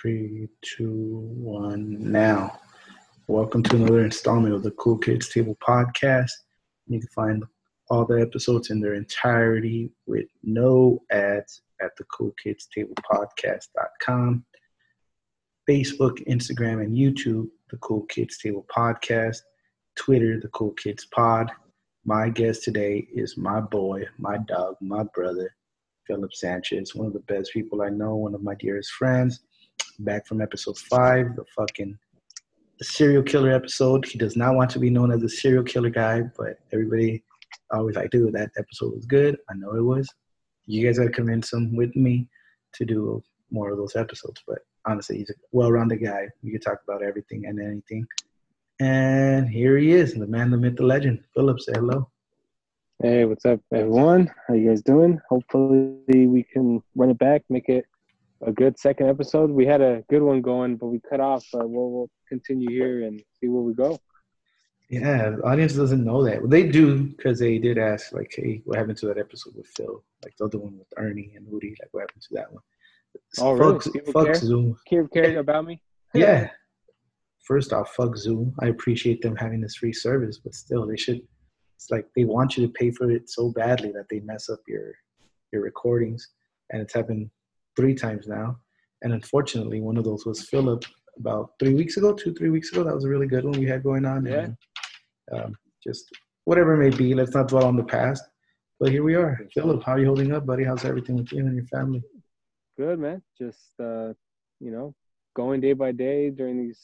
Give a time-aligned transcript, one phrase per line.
[0.00, 2.60] Three, two, one, now.
[3.28, 6.30] Welcome to another installment of the Cool Kids Table podcast.
[6.86, 7.44] You can find
[7.88, 14.44] all the episodes in their entirety with no ads at the Cool Kids Table Podcast.com.
[15.68, 19.38] Facebook, Instagram, and YouTube, the Cool Kids Table Podcast.
[19.96, 21.50] Twitter, the Cool Kids Pod.
[22.04, 25.54] My guest today is my boy, my dog, my brother,
[26.06, 29.40] Philip Sanchez, one of the best people I know, one of my dearest friends.
[29.98, 31.98] Back from episode five, the fucking
[32.78, 34.04] the serial killer episode.
[34.04, 37.24] He does not want to be known as a serial killer guy, but everybody
[37.70, 39.38] always like, dude, that episode was good.
[39.50, 40.06] I know it was.
[40.66, 42.28] You guys got to convince him with me
[42.74, 44.42] to do more of those episodes.
[44.46, 46.28] But honestly, he's a well-rounded guy.
[46.42, 48.06] We can talk about everything and anything.
[48.78, 51.24] And here he is, the man, the myth, the legend.
[51.34, 52.10] Philip, say hello.
[53.02, 54.30] Hey, what's up, everyone?
[54.46, 55.18] How you guys doing?
[55.30, 57.86] Hopefully, we can run it back, make it
[58.42, 59.50] a good second episode.
[59.50, 61.44] We had a good one going, but we cut off.
[61.52, 63.98] But we'll, we'll continue here and see where we go.
[64.88, 66.40] Yeah, the audience doesn't know that.
[66.40, 69.66] Well, they do because they did ask, like, "Hey, what happened to that episode with
[69.76, 70.04] Phil?
[70.24, 71.74] Like the other one with Ernie and Woody?
[71.80, 72.62] Like, what happened to that one?"
[73.38, 74.00] Oh, fuck, really?
[74.00, 74.34] People fuck care?
[74.34, 74.76] Zoom.
[74.88, 75.82] Care, care about me?
[76.14, 76.50] Yeah.
[77.42, 78.54] First off, fuck Zoom.
[78.60, 81.20] I appreciate them having this free service, but still, they should.
[81.76, 84.60] It's like they want you to pay for it so badly that they mess up
[84.66, 84.94] your
[85.52, 86.28] your recordings,
[86.70, 87.30] and it's happened
[87.76, 88.58] three times now.
[89.02, 90.84] And unfortunately, one of those was Philip
[91.18, 92.82] about three weeks ago, two three weeks ago.
[92.84, 94.26] That was a really good one we had going on.
[94.26, 94.40] Yeah.
[94.40, 94.56] And,
[95.32, 96.10] um, just
[96.44, 98.24] whatever it may be, let's not dwell on the past.
[98.78, 99.82] But here we are, Philip.
[99.84, 100.64] How are you holding up, buddy?
[100.64, 102.02] How's everything with you and your family?
[102.76, 103.22] Good, man.
[103.38, 104.12] Just uh,
[104.60, 104.94] you know,
[105.34, 106.80] going day by day during these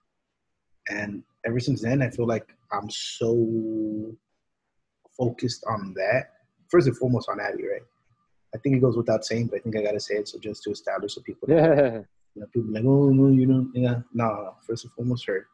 [0.89, 4.17] And ever since then, I feel like I'm so
[5.17, 6.31] focused on that.
[6.69, 7.83] First and foremost, on Abby, right?
[8.55, 10.63] I think it goes without saying, but I think I gotta say it so just
[10.65, 12.01] to establish so people yeah.
[12.35, 13.71] You know, people like, oh no, you don't.
[13.75, 14.55] Yeah, no, no.
[14.67, 15.47] First and foremost, her.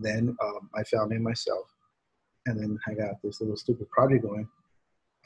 [0.00, 1.66] Then um, I found it myself,
[2.46, 4.48] and then I got this little stupid project going,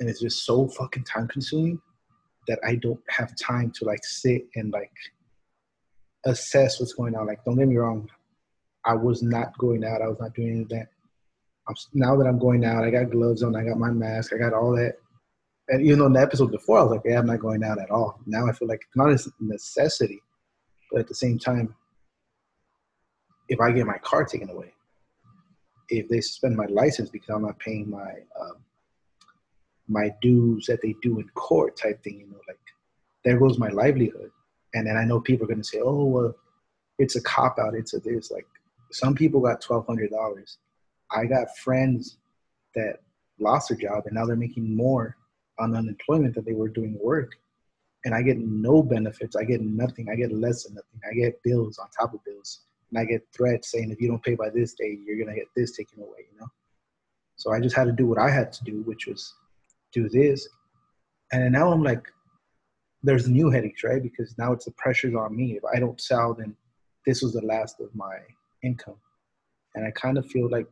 [0.00, 1.80] and it's just so fucking time consuming
[2.48, 4.92] that I don't have time to like sit and like
[6.24, 7.26] assess what's going on.
[7.26, 8.08] Like, don't get me wrong,
[8.84, 10.02] I was not going out.
[10.02, 10.88] I was not doing any of that.
[11.68, 13.54] I'm, now that I'm going out, I got gloves on.
[13.54, 14.32] I got my mask.
[14.32, 14.96] I got all that.
[15.72, 17.80] And you know, in the episode before, I was like, "Yeah, I'm not going out
[17.80, 20.22] at all." Now I feel like it's not a necessity,
[20.90, 21.74] but at the same time,
[23.48, 24.74] if I get my car taken away,
[25.88, 28.56] if they suspend my license because I'm not paying my um,
[29.88, 32.58] my dues that they do in court, type thing, you know, like
[33.24, 34.30] there goes my livelihood.
[34.74, 36.34] And then I know people are going to say, "Oh, well,
[36.98, 37.74] it's a cop out.
[37.74, 38.46] It's a this." Like
[38.90, 40.58] some people got twelve hundred dollars.
[41.10, 42.18] I got friends
[42.74, 42.98] that
[43.38, 45.16] lost their job and now they're making more
[45.58, 47.32] on unemployment that they were doing work.
[48.04, 49.36] And I get no benefits.
[49.36, 50.08] I get nothing.
[50.10, 51.00] I get less than nothing.
[51.08, 52.62] I get bills on top of bills.
[52.90, 55.48] And I get threats saying if you don't pay by this day, you're gonna get
[55.54, 56.48] this taken away, you know?
[57.36, 59.34] So I just had to do what I had to do, which was
[59.92, 60.48] do this.
[61.32, 62.02] And now I'm like,
[63.02, 64.02] there's new headaches, right?
[64.02, 65.56] Because now it's the pressure's on me.
[65.56, 66.56] If I don't sell, then
[67.06, 68.18] this was the last of my
[68.62, 68.96] income.
[69.74, 70.68] And I kind of feel like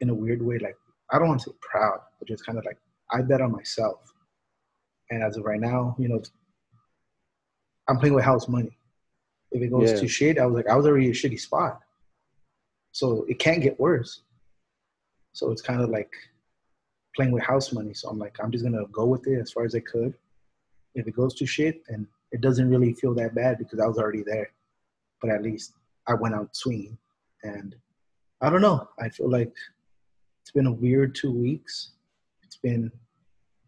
[0.00, 0.76] in a weird way, like
[1.12, 2.78] I don't want to say proud, but just kind of like
[3.10, 4.12] I bet on myself.
[5.10, 6.22] And as of right now, you know,
[7.88, 8.76] I'm playing with house money.
[9.50, 10.00] If it goes Yeah.
[10.00, 11.80] to shit, I was like, I was already in a shitty spot.
[12.92, 14.22] So it can't get worse.
[15.32, 16.12] So it's kind of like
[17.16, 17.94] playing with house money.
[17.94, 20.14] So I'm like, I'm just gonna go with it as far as I could.
[20.94, 23.98] If it goes to shit, and it doesn't really feel that bad because I was
[23.98, 24.50] already there.
[25.20, 25.74] But at least
[26.06, 26.96] I went out swinging,
[27.42, 27.74] and
[28.40, 28.88] I don't know.
[28.98, 29.52] I feel like
[30.42, 31.92] it's been a weird two weeks.
[32.42, 32.90] It's been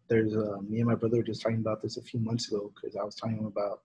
[0.09, 2.71] there's uh, me and my brother were just talking about this a few months ago
[2.75, 3.81] because I was telling him about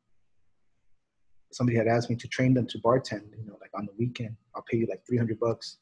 [1.53, 3.31] somebody had asked me to train them to bartend.
[3.39, 5.79] You know, like on the weekend, I'll pay you like 300 bucks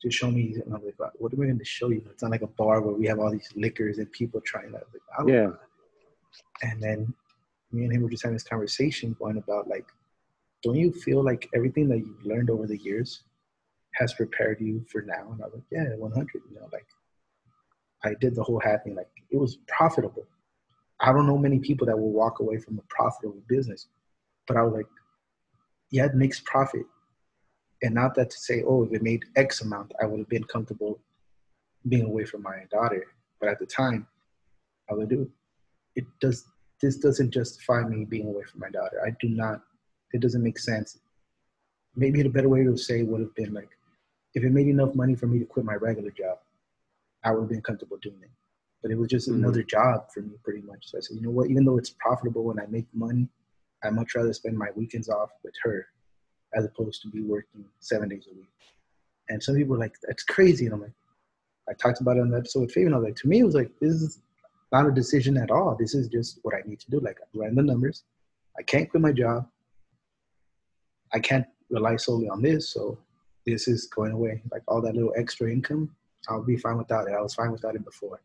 [0.00, 0.56] to show me.
[0.64, 2.04] And I'm like, what are we going to show you?
[2.10, 4.84] It's not like a bar where we have all these liquors and people trying that.
[4.92, 5.50] Like, yeah.
[6.62, 7.12] And then
[7.70, 9.86] me and him were just having this conversation going about like,
[10.62, 13.22] don't you feel like everything that you've learned over the years
[13.94, 15.32] has prepared you for now?
[15.32, 16.28] And I was like, yeah, 100.
[16.50, 16.86] You know, like
[18.04, 18.94] I did the whole hat thing.
[18.94, 20.26] Like it was profitable.
[21.00, 23.88] I don't know many people that will walk away from a profitable business,
[24.46, 24.86] but I was like,
[25.90, 26.86] yeah, it makes profit.
[27.82, 30.44] And not that to say, oh, if it made X amount, I would have been
[30.44, 31.00] comfortable
[31.88, 33.04] being away from my daughter.
[33.40, 34.06] But at the time,
[34.90, 35.30] I would do
[35.94, 36.44] it does
[36.80, 39.00] this doesn't justify me being away from my daughter.
[39.04, 39.62] I do not
[40.12, 40.98] it doesn't make sense.
[41.96, 43.70] Maybe the better way to say would have been like
[44.34, 46.38] if it made enough money for me to quit my regular job,
[47.24, 48.30] I would have been comfortable doing it.
[48.82, 49.44] But it was just mm-hmm.
[49.44, 50.90] another job for me pretty much.
[50.90, 53.28] So I said, you know what, even though it's profitable and I make money,
[53.84, 55.86] I'd much rather spend my weekends off with her
[56.54, 58.48] as opposed to be working seven days a week.
[59.28, 60.66] And some people are like, that's crazy.
[60.66, 60.92] And I'm like,
[61.68, 62.92] I talked about it on the episode with Fabian.
[62.92, 64.18] I was like, to me, it was like, this is
[64.72, 65.76] not a decision at all.
[65.78, 67.00] This is just what I need to do.
[67.00, 68.04] Like, I ran the numbers.
[68.58, 69.48] I can't quit my job.
[71.12, 72.70] I can't rely solely on this.
[72.70, 72.98] So
[73.46, 74.42] this is going away.
[74.50, 75.94] Like, all that little extra income,
[76.28, 77.14] I'll be fine without it.
[77.14, 78.20] I was fine without it before.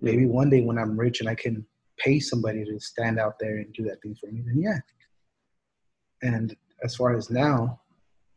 [0.00, 1.66] Maybe one day when I'm rich and I can
[1.98, 4.78] pay somebody to stand out there and do that thing for me, then yeah.
[6.22, 7.80] And as far as now,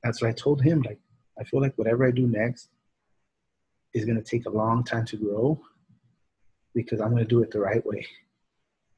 [0.03, 0.81] that's what I told him.
[0.81, 0.99] Like,
[1.39, 2.69] I feel like whatever I do next
[3.93, 5.59] is going to take a long time to grow
[6.73, 8.05] because I'm going to do it the right way.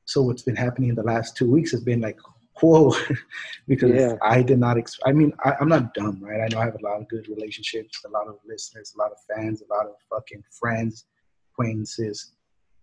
[0.05, 2.19] So what's been happening in the last two weeks has been like,
[2.61, 2.93] whoa,
[3.67, 4.15] because yeah.
[4.21, 4.77] I did not.
[4.77, 6.41] Ex- I mean, I, I'm not dumb, right?
[6.41, 9.11] I know I have a lot of good relationships, a lot of listeners, a lot
[9.11, 11.05] of fans, a lot of fucking friends,
[11.51, 12.33] acquaintances,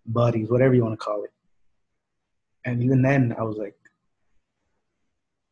[0.07, 1.33] buddies, whatever you want to call it.
[2.65, 3.75] And even then, I was like,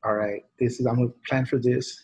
[0.04, 2.02] all right, this is I'm gonna plan for this,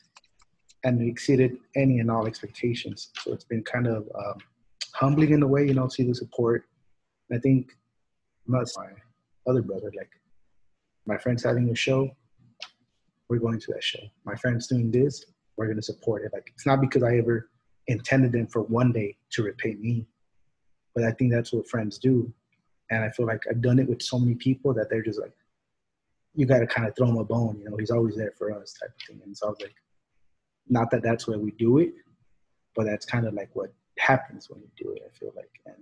[0.85, 3.11] and it exceeded any and all expectations.
[3.23, 4.39] So it's been kind of um,
[4.95, 6.65] humbling in a way, you know, see the support.
[7.33, 7.73] I think
[8.47, 8.89] that's my
[9.47, 10.11] other brother, like
[11.07, 12.11] my friend's having a show,
[13.29, 14.01] we're going to that show.
[14.25, 15.25] My friend's doing this,
[15.57, 16.33] we're gonna support it.
[16.33, 17.51] Like it's not because I ever
[17.89, 20.07] intended them for one day to repay me,
[20.95, 22.33] but I think that's what friends do.
[22.91, 25.35] And I feel like I've done it with so many people that they're just like,
[26.35, 27.59] you got to kind of throw him a bone.
[27.59, 29.21] You know, he's always there for us, type of thing.
[29.25, 29.75] And so I was like,
[30.69, 31.95] not that that's where we do it,
[32.75, 35.03] but that's kind of like what happens when you do it.
[35.05, 35.77] I feel like, and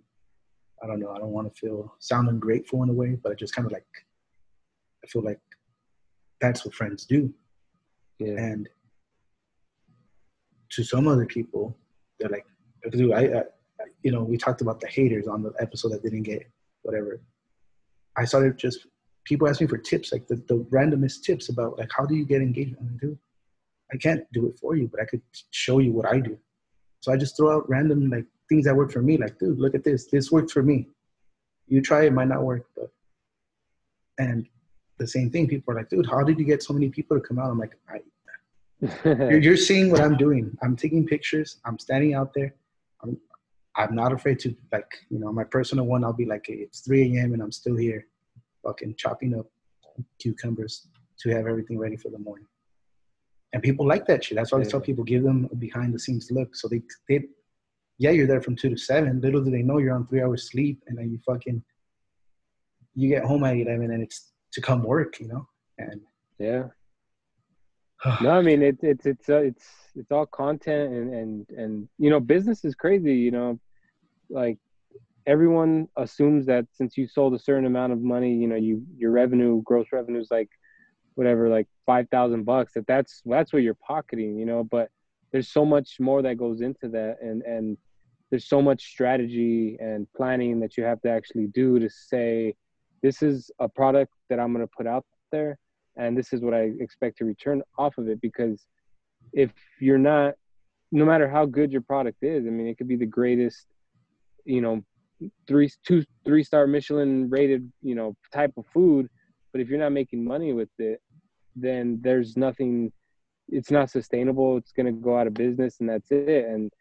[0.82, 3.55] I don't know, I don't want to feel sound ungrateful in a way, but just
[3.55, 3.87] kind of like,
[5.05, 5.41] I feel like
[6.41, 7.33] that's what friends do.
[8.19, 8.39] Yeah.
[8.39, 8.69] And
[10.71, 11.77] to some other people,
[12.19, 12.47] they're like,
[12.91, 13.43] dude, I, I,
[14.03, 16.49] you know, we talked about the haters on the episode that didn't get
[16.83, 17.21] whatever.
[18.17, 18.87] I started just
[19.25, 22.25] people ask me for tips, like the, the randomest tips about like how do you
[22.25, 22.89] get engagement?
[22.95, 23.19] I do.
[23.93, 26.38] I can't do it for you, but I could show you what I do.
[27.00, 29.19] So I just throw out random like things that work for me.
[29.19, 30.07] Like, dude, look at this.
[30.07, 30.88] This worked for me.
[31.67, 32.90] You try it, might not work, but
[34.19, 34.47] and
[34.99, 35.49] the same thing.
[35.49, 37.51] People are like, dude, how did you get so many people to come out?
[37.51, 38.01] I'm like, I,
[39.05, 40.57] you're, you're seeing what I'm doing.
[40.63, 41.59] I'm taking pictures.
[41.65, 42.55] I'm standing out there.
[43.03, 43.17] I'm,
[43.77, 46.05] I'm not afraid to like, you know, my personal one.
[46.05, 47.33] I'll be like, it's 3 a.m.
[47.33, 48.07] and I'm still here
[48.65, 49.47] fucking chopping up
[50.21, 50.87] cucumbers
[51.21, 52.47] to have everything ready for the morning.
[53.53, 54.37] And people like that shit.
[54.37, 54.61] That's why.
[54.61, 56.57] I tell people give them a behind the scenes look.
[56.57, 57.25] So they they
[57.99, 59.21] yeah, you're there from two to seven.
[59.21, 61.63] Little do they know you're on three hours sleep and then you fucking
[62.97, 65.46] you get home at eleven and it's to come work, you know?
[65.78, 66.00] And
[66.38, 66.64] yeah.
[68.20, 72.11] no, I mean it's it's it's uh, it's it's all content and and and you
[72.11, 73.14] know business is crazy.
[73.14, 73.61] You know,
[74.28, 74.58] like
[75.26, 79.11] everyone assumes that since you sold a certain amount of money, you know, you your
[79.11, 80.50] revenue, gross revenue is like
[81.14, 82.75] whatever, like five thousand bucks.
[82.75, 84.64] That that's that's what you're pocketing, you know.
[84.64, 84.90] But
[85.32, 87.78] there's so much more that goes into that, and and
[88.30, 92.54] there's so much strategy and planning that you have to actually do to say,
[93.04, 95.58] this is a product that I'm going to put out there,
[95.96, 98.18] and this is what I expect to return off of it.
[98.23, 98.64] Because
[99.34, 100.32] if you're not,
[100.90, 103.66] no matter how good your product is, I mean, it could be the greatest,
[104.46, 104.82] you know,
[105.46, 109.06] three two three star Michelin rated you know type of food,
[109.52, 111.02] but if you're not making money with it,
[111.54, 112.90] then there's nothing.
[113.49, 114.56] It's not sustainable.
[114.56, 116.46] It's going to go out of business, and that's it.
[116.46, 116.73] And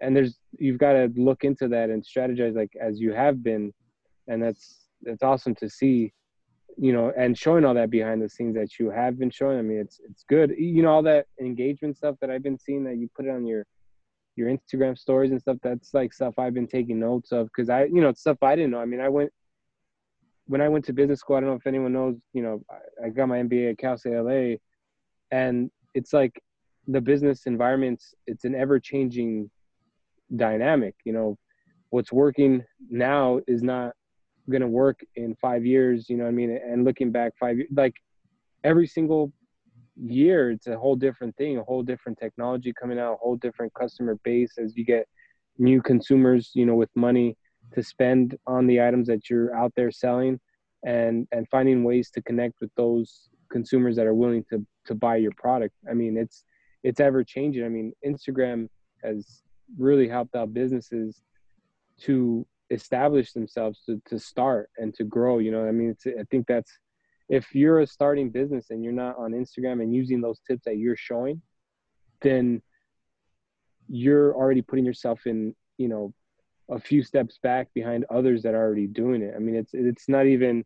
[0.00, 3.72] and there's you've got to look into that and strategize like as you have been
[4.28, 6.12] and that's that's awesome to see
[6.78, 9.58] you know and showing all that behind the scenes that you have been showing.
[9.58, 10.54] I mean it's it's good.
[10.56, 13.46] You know all that engagement stuff that i've been seeing that you put it on
[13.46, 13.66] your
[14.36, 17.46] your instagram stories and stuff that's like stuff i've been taking notes of.
[17.46, 18.80] Because i you know it's stuff i didn't know.
[18.80, 19.30] I mean i went
[20.46, 23.06] when i went to business school i don't know if anyone knows you know i,
[23.06, 24.56] I got my mba at cal state la
[25.30, 26.42] and it's like
[26.88, 29.50] the business environments it's an ever changing
[30.36, 30.94] dynamic.
[31.04, 31.38] You know
[31.90, 33.92] what's working now is not
[34.50, 36.50] going to work in five years you know i mean?
[36.50, 37.94] And looking back five like
[38.64, 39.32] every single
[39.96, 43.72] year it's a whole different thing a whole different technology coming out a whole different
[43.74, 45.06] customer base as you get
[45.58, 47.36] new consumers you know with money
[47.74, 50.38] to spend on the items that you're out there selling
[50.84, 55.16] and and finding ways to connect with those consumers that are willing to to buy
[55.16, 55.74] your product.
[55.88, 56.44] I mean it's
[56.82, 57.64] it's ever changing.
[57.64, 58.68] I mean instagram
[59.02, 59.42] has
[59.78, 61.22] really helped out businesses
[62.00, 65.96] to establish themselves to, to start and to grow you know i mean?
[66.06, 66.70] I think that's
[67.28, 70.78] if you're a starting business and you're not on instagram and using those tips that
[70.78, 71.40] you're showing
[72.20, 72.62] then
[73.88, 76.14] you're already putting yourself in you know
[76.70, 79.34] a few steps back behind others that are already doing it.
[79.36, 80.64] I mean it's it's not even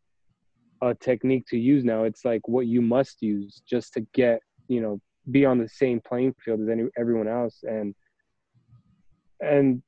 [0.82, 2.04] a technique to use now.
[2.04, 6.00] It's like what you must use just to get you know be on the same
[6.06, 7.64] playing field as any everyone else.
[7.64, 7.94] And
[9.40, 9.82] and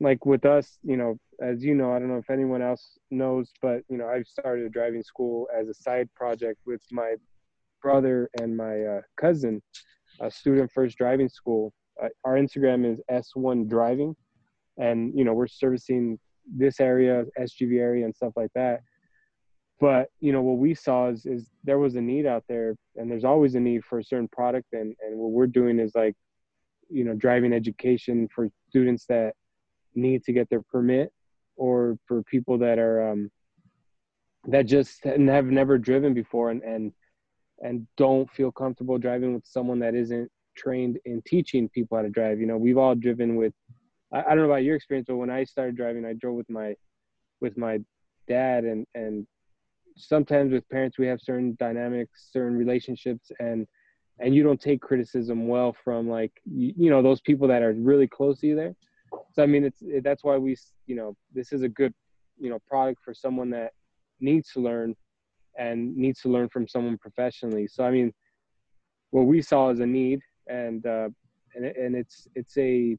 [0.00, 3.50] like with us, you know, as you know, I don't know if anyone else knows,
[3.62, 7.14] but you know, I've started a driving school as a side project with my
[7.82, 9.62] brother and my uh, cousin,
[10.20, 11.72] a student first driving school.
[12.02, 14.14] Uh, our Instagram is S1 Driving,
[14.76, 18.80] and you know, we're servicing this area, SGV area, and stuff like that.
[19.80, 23.10] But you know, what we saw is, is there was a need out there, and
[23.10, 26.14] there's always a need for a certain product, and and what we're doing is like,
[26.90, 29.34] you know, driving education for students that
[29.96, 31.12] need to get their permit
[31.56, 33.30] or for people that are um,
[34.48, 36.92] that just have never driven before and and
[37.62, 42.10] and don't feel comfortable driving with someone that isn't trained in teaching people how to
[42.10, 42.38] drive.
[42.38, 43.52] You know we've all driven with
[44.12, 46.50] I, I don't know about your experience but when i started driving i drove with
[46.50, 46.74] my
[47.40, 47.80] with my
[48.28, 49.26] dad and and
[49.96, 53.66] sometimes with parents we have certain dynamics certain relationships and
[54.18, 57.72] and you don't take criticism well from like you, you know those people that are
[57.72, 58.74] really close to you there
[59.36, 61.92] so I mean, it's it, that's why we you know this is a good
[62.38, 63.72] you know product for someone that
[64.18, 64.94] needs to learn
[65.58, 67.66] and needs to learn from someone professionally.
[67.66, 68.12] So I mean,
[69.10, 71.10] what we saw is a need, and uh,
[71.54, 72.96] and and it's it's a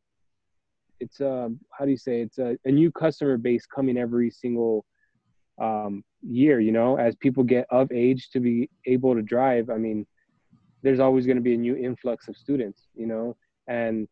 [0.99, 4.29] it's a um, how do you say it's a, a new customer base coming every
[4.29, 4.85] single
[5.59, 6.59] um, year.
[6.59, 9.71] You know, as people get of age to be able to drive.
[9.71, 10.05] I mean,
[10.83, 12.89] there's always going to be a new influx of students.
[12.93, 13.35] You know,
[13.67, 14.07] and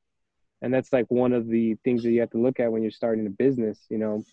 [0.65, 2.91] and that's like one of the things that you have to look at when you're
[2.91, 4.23] starting a business you know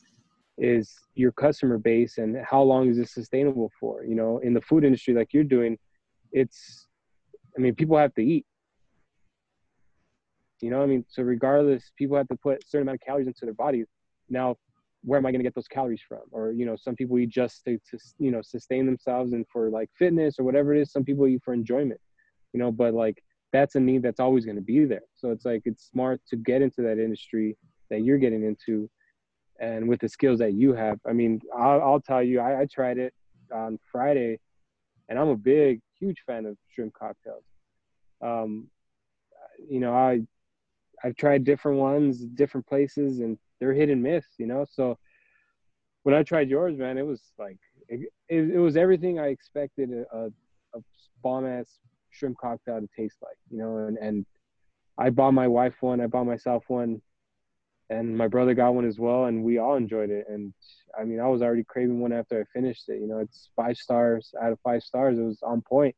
[0.59, 4.05] is your customer base and how long is this sustainable for?
[4.05, 5.79] You know in the food industry like you're doing
[6.33, 6.89] it's
[7.57, 8.47] i mean people have to eat.
[10.61, 11.05] You know i mean?
[11.09, 13.87] So regardless people have to put a certain amount of calories into their bodies
[14.31, 14.57] now
[15.05, 16.23] where am i going to get those calories from?
[16.31, 19.69] Or you know some people eat just to, to you know sustain themselves and for
[19.69, 20.93] like fitness or whatever it is.
[20.93, 22.01] Some people eat for enjoyment
[22.53, 23.23] you know but like
[23.53, 25.03] that's a need that's always going to be there.
[25.17, 27.57] So it's like it's smart to get into that industry
[27.91, 28.89] that you're getting into,
[29.61, 30.99] and with the skills that you have.
[31.07, 33.13] I mean, I'll, I'll tell you, I, I tried it
[33.53, 34.41] on Friday,
[35.09, 37.45] and I'm a big, huge fan of shrimp cocktails.
[38.23, 38.69] Um,
[39.69, 40.23] you know, I
[41.05, 44.25] I've tried different ones, different places, and they're hit and miss.
[44.39, 44.99] You know, so
[46.05, 49.91] when I tried yours, man, it was like it, it, it was everything I expected
[49.93, 50.27] a, a,
[50.75, 50.81] a
[51.23, 51.79] bomb ass
[52.13, 54.27] shrimp cocktail to taste like, you know, and, and
[54.99, 57.01] I bought my wife one, I bought myself one,
[57.91, 60.27] and my brother got one as well, and we all enjoyed it.
[60.29, 60.53] And
[60.99, 63.01] I mean, I was already craving one after I finished it.
[63.01, 65.19] You know, it's five stars out of five stars.
[65.19, 65.97] It was on point.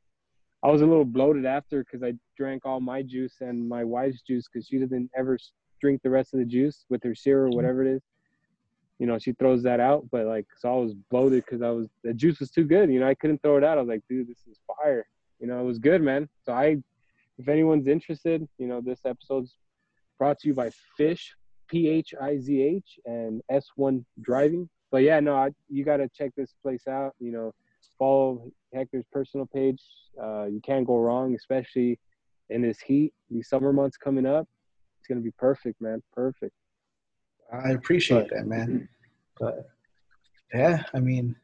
[0.62, 4.22] I was a little bloated after because I drank all my juice and my wife's
[4.22, 5.36] juice because she doesn't ever
[5.80, 7.56] drink the rest of the juice with her syrup or mm-hmm.
[7.56, 8.02] whatever it is.
[8.98, 11.88] You know, she throws that out, but like, so I was bloated because I was
[12.04, 12.90] the juice was too good.
[12.90, 13.76] You know, I couldn't throw it out.
[13.76, 15.04] I was like, dude, this is fire
[15.40, 16.28] you know, it was good, man.
[16.44, 16.76] So I,
[17.38, 19.56] if anyone's interested, you know, this episode's
[20.18, 21.34] brought to you by Fish,
[21.68, 24.68] P H I Z H, and S1 Driving.
[24.90, 27.14] But yeah, no, I, you got to check this place out.
[27.18, 27.54] You know,
[27.98, 29.82] follow Hector's personal page.
[30.20, 31.98] Uh, you can't go wrong, especially
[32.50, 33.12] in this heat.
[33.30, 34.46] These summer months coming up,
[34.98, 36.02] it's gonna be perfect, man.
[36.12, 36.54] Perfect.
[37.52, 38.88] I appreciate but, that, man.
[39.38, 39.70] But
[40.52, 41.36] yeah, I mean,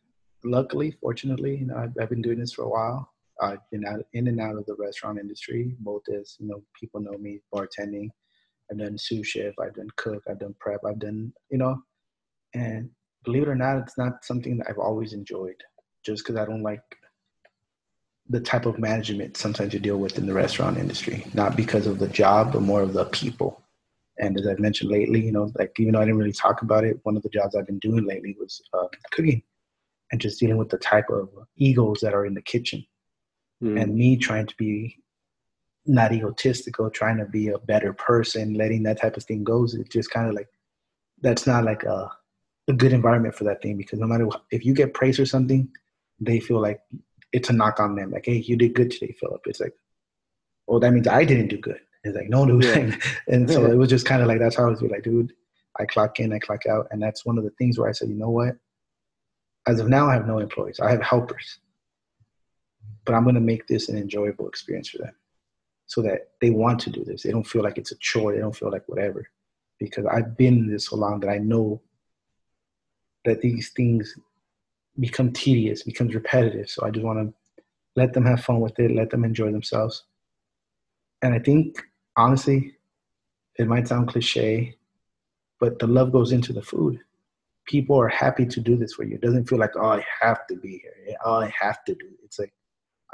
[0.44, 3.12] luckily, fortunately, you know, I've, I've been doing this for a while.
[3.40, 7.00] I've been out in and out of the restaurant industry, both as you know, people
[7.00, 8.09] know me bartending,
[8.70, 11.82] I've done sous chef, I've done cook, I've done prep, I've done, you know,
[12.54, 12.90] and
[13.25, 15.62] believe it or not, it's not something that I've always enjoyed
[16.04, 16.82] just because I don't like
[18.28, 21.99] the type of management sometimes you deal with in the restaurant industry, not because of
[21.99, 23.62] the job, but more of the people.
[24.18, 26.85] And as I've mentioned lately, you know, like even though I didn't really talk about
[26.85, 29.42] it, one of the jobs I've been doing lately was uh, cooking
[30.12, 32.85] and just dealing with the type of egos that are in the kitchen.
[33.62, 33.81] Mm.
[33.81, 34.97] And me trying to be
[35.87, 39.64] not egotistical, trying to be a better person, letting that type of thing go.
[39.64, 40.49] It's just kind of like,
[41.21, 42.11] that's not like a,
[42.69, 45.26] a good environment for that thing because no matter what, if you get praise or
[45.26, 45.69] something,
[46.21, 46.81] they feel like
[47.33, 48.11] it's a knock on them.
[48.11, 49.43] Like, hey, you did good today, Philip.
[49.47, 49.75] It's like,
[50.69, 51.81] oh, that means I didn't do good.
[52.05, 52.64] It's like, no, dude.
[52.64, 52.97] Yeah.
[53.29, 55.33] and so it was just kind of like, that's how I was like, dude,
[55.79, 56.88] I clock in, I clock out.
[56.90, 58.57] And that's one of the things where I said, you know what?
[59.67, 60.81] As of now, I have no employees.
[60.81, 61.59] I have helpers.
[63.04, 65.14] But I'm going to make this an enjoyable experience for them
[65.87, 67.22] so that they want to do this.
[67.22, 68.32] They don't feel like it's a chore.
[68.32, 69.28] They don't feel like whatever.
[69.78, 71.80] Because I've been in this so long that I know
[73.25, 74.16] that these things
[74.99, 76.68] become tedious, becomes repetitive.
[76.68, 77.34] So I just want to
[77.96, 80.04] let them have fun with it, let them enjoy themselves.
[81.22, 81.82] And I think
[82.16, 82.76] honestly,
[83.58, 84.76] it might sound cliche,
[85.58, 87.00] but the love goes into the food.
[87.66, 89.16] People are happy to do this for you.
[89.16, 91.16] It doesn't feel like, oh, I have to be here.
[91.25, 92.18] Oh, I have to do it.
[92.25, 92.52] It's like,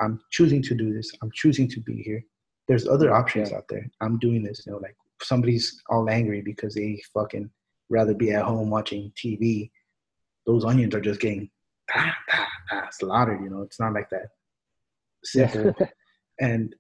[0.01, 1.11] I'm choosing to do this.
[1.23, 2.23] I'm choosing to be here
[2.69, 3.59] there's other options yeah.
[3.59, 3.89] out there.
[4.01, 7.51] I'm doing this, you know, like somebody's all angry because they fucking
[7.89, 9.71] rather be at home watching TV.
[10.47, 11.51] Those onions are just getting
[11.95, 13.63] ah, ah, ah, slaughtered, you know.
[13.63, 14.29] It's not like that
[15.25, 15.75] simple.
[15.79, 15.87] Yeah.
[16.41, 16.75] and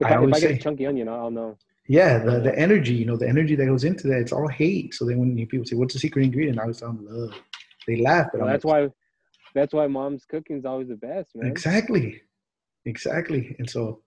[0.00, 1.56] if I, I, if I get say, a chunky onion, I'll know.
[1.88, 4.92] Yeah, the, the energy, you know, the energy that goes into that, it's all hate.
[4.94, 7.32] So then when people say, "What's the secret ingredient?" I was telling love.
[7.86, 8.90] They laugh, but well, that's like, why
[9.56, 11.50] that's why mom's cooking is always the best, man.
[11.50, 12.20] Exactly,
[12.84, 13.56] exactly.
[13.58, 14.02] And so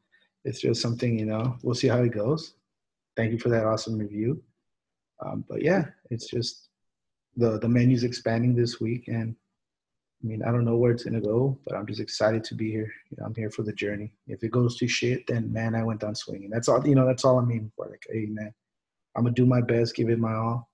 [0.46, 2.54] it's just something you know we'll see how it goes.
[3.18, 4.42] Thank you for that awesome review.
[5.26, 6.70] Um, but yeah it's just
[7.36, 9.36] the the menu's expanding this week and
[10.24, 12.72] i mean i don't know where it's gonna go but i'm just excited to be
[12.72, 12.92] here.
[13.10, 14.14] You know, i'm here for the journey.
[14.28, 16.50] If it goes to shit then man i went down swinging.
[16.50, 17.88] That's all you know that's all i'm aiming for.
[17.90, 18.54] Like hey man
[19.16, 20.70] i'm gonna do my best give it my all.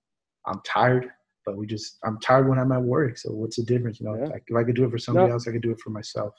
[0.45, 1.09] I'm tired
[1.45, 4.15] but we just i'm tired when i'm at work so what's the difference you know
[4.15, 4.25] yeah.
[4.25, 5.33] like if i could do it for somebody no.
[5.33, 6.33] else i could do it for myself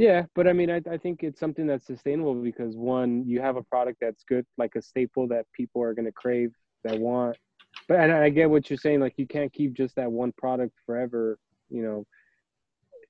[0.00, 3.56] yeah, but I mean, I, I think it's something that's sustainable because one, you have
[3.56, 6.52] a product that's good, like a staple that people are going to crave,
[6.84, 7.36] that want.
[7.86, 9.00] But and I get what you're saying.
[9.00, 11.36] Like, you can't keep just that one product forever,
[11.68, 12.06] you know,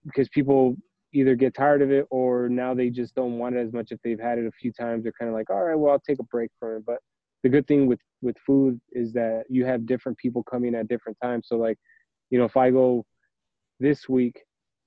[0.05, 0.75] because people
[1.13, 4.01] either get tired of it or now they just don't want it as much if
[4.03, 5.05] they've had it a few times.
[5.05, 6.87] They're kind of like, all right, well, I'll take a break from it.
[6.87, 6.99] But
[7.43, 11.19] the good thing with with food is that you have different people coming at different
[11.23, 11.47] times.
[11.49, 11.79] So, like,
[12.31, 13.05] you know, if I go
[13.79, 14.41] this week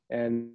[0.10, 0.52] and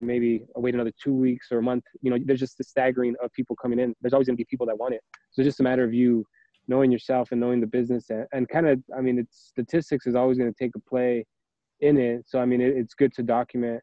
[0.00, 1.84] maybe wait another two weeks or a month.
[2.00, 3.94] You know, there's just the staggering of people coming in.
[4.00, 5.02] There's always going to be people that want it.
[5.30, 6.24] So it's just a matter of you
[6.68, 10.14] knowing yourself and knowing the business and, and kind of, I mean, it's statistics is
[10.14, 11.26] always going to take a play
[11.80, 12.24] in it.
[12.26, 13.82] So, I mean, it, it's good to document,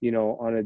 [0.00, 0.62] you know, on a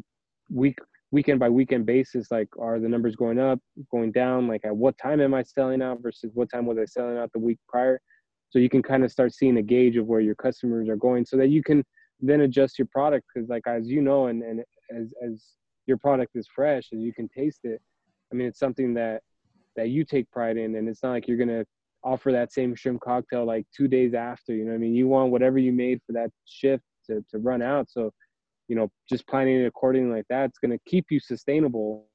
[0.51, 0.79] week,
[1.11, 4.47] weekend by weekend basis, like are the numbers going up, going down?
[4.47, 7.33] Like at what time am I selling out versus what time was I selling out
[7.33, 8.01] the week prior?
[8.51, 11.27] So you can kind of start seeing a gauge of where your customers are going
[11.27, 11.85] so that you can
[12.21, 14.65] then adjust your product because like as you know and, and
[14.97, 15.45] as as
[15.87, 17.81] your product is fresh and you can taste it
[18.33, 19.23] i mean it's something that
[19.77, 21.65] that you take pride in and it's not like you're gonna
[22.05, 25.31] offer that same shrimp cocktail like two days after you know i mean you want
[25.31, 28.13] whatever you made for that shift to, to run out so
[28.69, 32.07] you know just planning it accordingly like that it's going to keep you sustainable.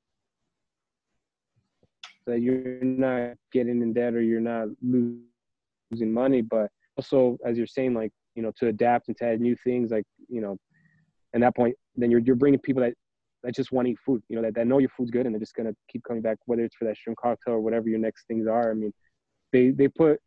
[2.26, 5.24] So that you're not getting in debt or you're not losing
[6.14, 9.58] money but also as you're saying like you know to adapt and to add new
[9.64, 10.58] things like you know
[11.34, 12.94] at that point then you're, you're bringing people that
[13.44, 15.36] that just want to eat food you know that, that know your food's good and
[15.36, 17.90] they're just going to keep coming back whether it's for that shrimp cocktail or whatever
[17.90, 18.72] your next things are.
[18.72, 18.94] I mean
[19.52, 20.20] they they put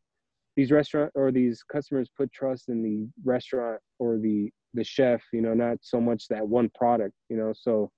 [0.56, 5.40] these restaurant or these customers put trust in the restaurant or the the chef you
[5.40, 7.90] know not so much that one product you know so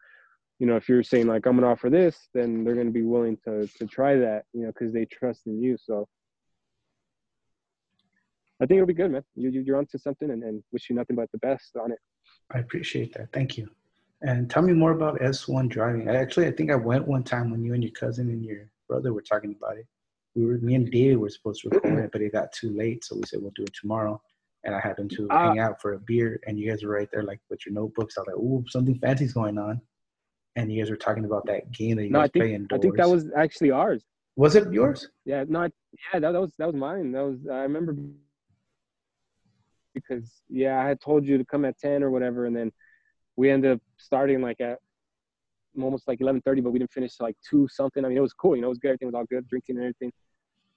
[0.59, 3.37] you know if you're saying like i'm to offer this then they're to be willing
[3.44, 6.07] to to try that you know because they trust in you so
[8.61, 9.23] I think it'll be good, man.
[9.37, 11.99] You, you are onto something, and, and wish you nothing but the best on it.
[12.53, 13.33] I appreciate that.
[13.33, 13.68] Thank you.
[14.23, 16.11] And tell me more about S1 driving.
[16.11, 18.68] I actually, I think I went one time when you and your cousin and your
[18.88, 19.87] brother were talking about it.
[20.38, 23.05] We were, me and David were supposed to record it, but it got too late,
[23.05, 24.22] so we said we'll do it tomorrow.
[24.64, 27.09] And I happened to uh, hang out for a beer, and you guys were right
[27.12, 28.16] there, like with your notebooks.
[28.16, 29.81] I was like, "Ooh, something fancy's going on,"
[30.55, 32.55] and you guys were talking about that game that you no, guys I think, play
[32.55, 32.79] indoors.
[32.79, 34.05] I think that was actually ours.
[34.37, 35.09] Was it yours?
[35.24, 37.11] Yeah, no, yeah, that, that was that was mine.
[37.11, 37.96] That was I remember
[39.94, 42.70] because yeah, I had told you to come at ten or whatever, and then
[43.35, 44.79] we ended up starting like at
[45.83, 48.05] almost like 11:30, but we didn't finish till like two something.
[48.05, 48.57] I mean, it was cool.
[48.57, 48.88] You know, it was good.
[48.88, 50.12] Everything was all good, drinking and everything.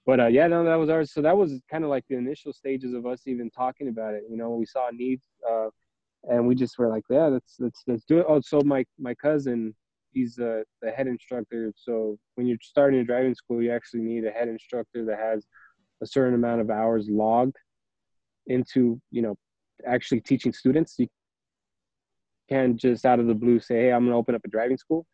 [0.04, 1.12] But uh, yeah, no, that was ours.
[1.12, 4.24] So that was kind of like the initial stages of us even talking about it.
[4.28, 5.68] You know, we saw needs, uh,
[6.24, 8.26] and we just were like, yeah, let's let's let's do it.
[8.28, 9.74] Oh, so my my cousin,
[10.12, 11.72] he's uh, the head instructor.
[11.76, 15.46] So when you're starting a driving school, you actually need a head instructor that has
[16.02, 17.56] a certain amount of hours logged
[18.48, 19.36] into you know
[19.86, 20.96] actually teaching students.
[20.98, 21.06] You
[22.48, 25.06] can't just out of the blue say, "Hey, I'm to open up a driving school."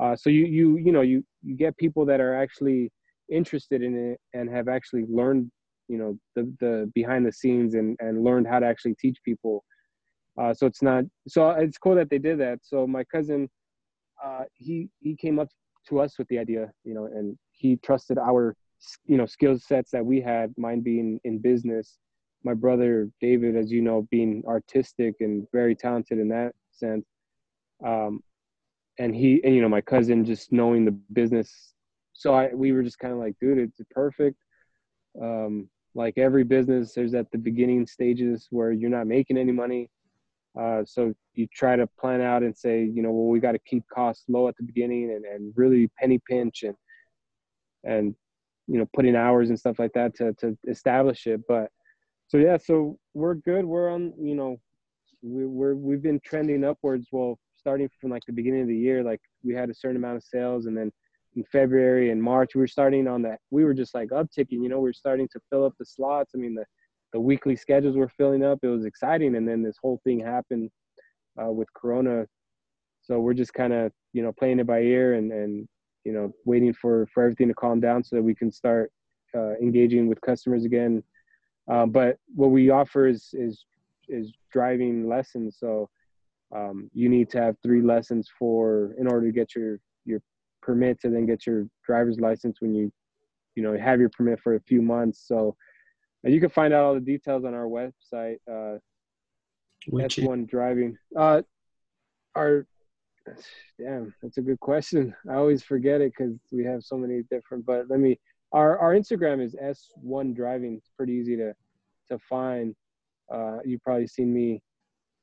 [0.00, 2.90] Uh, so you you you know you you get people that are actually
[3.32, 5.50] interested in it and have actually learned
[5.88, 9.64] you know the the behind the scenes and and learned how to actually teach people.
[10.40, 12.58] Uh, so it's not so it's cool that they did that.
[12.62, 13.48] So my cousin,
[14.24, 15.48] uh, he he came up
[15.88, 18.54] to us with the idea, you know, and he trusted our
[19.06, 21.98] you know skill sets that we had, mine being in business
[22.44, 27.06] my brother David, as you know, being artistic and very talented in that sense.
[27.84, 28.20] Um,
[28.98, 31.71] and he, and you know, my cousin just knowing the business.
[32.22, 34.36] So I, we were just kind of like, dude, it's perfect.
[35.20, 39.90] Um, like every business, there's at the beginning stages where you're not making any money.
[40.58, 43.58] Uh, so you try to plan out and say, you know, well, we got to
[43.70, 46.76] keep costs low at the beginning and, and really penny pinch and,
[47.82, 48.14] and,
[48.68, 51.40] you know, putting hours and stuff like that to, to establish it.
[51.48, 51.70] But,
[52.28, 53.64] so yeah, so we're good.
[53.64, 54.58] We're on, you know,
[55.22, 57.08] we, we're we've been trending upwards.
[57.10, 60.18] Well, starting from like the beginning of the year, like we had a certain amount
[60.18, 60.92] of sales, and then
[61.36, 63.38] in February and March, we were starting on that.
[63.50, 64.62] We were just like upticking.
[64.62, 66.32] You know, we are starting to fill up the slots.
[66.34, 66.64] I mean, the
[67.12, 68.58] the weekly schedules were filling up.
[68.62, 70.70] It was exciting, and then this whole thing happened
[71.42, 72.26] uh, with Corona.
[73.02, 75.68] So we're just kind of you know playing it by ear and and
[76.04, 78.90] you know waiting for for everything to calm down so that we can start
[79.34, 81.02] uh, engaging with customers again
[81.68, 83.64] um, but what we offer is is
[84.08, 85.56] is driving lessons.
[85.58, 85.88] So
[86.54, 90.20] um, you need to have three lessons for in order to get your your
[90.62, 92.92] permit to then get your driver's license when you
[93.54, 95.24] you know have your permit for a few months.
[95.26, 95.56] So
[96.24, 98.38] uh, you can find out all the details on our website.
[98.50, 98.78] Uh,
[99.88, 100.96] Which one driving.
[101.16, 101.42] Uh,
[102.34, 102.66] our
[103.78, 105.14] damn, that's a good question.
[105.30, 107.66] I always forget it because we have so many different.
[107.66, 108.18] But let me
[108.52, 110.74] our our Instagram is S1 Driving.
[110.74, 111.54] It's pretty easy to
[112.10, 112.74] to find.
[113.32, 114.60] Uh, you've probably seen me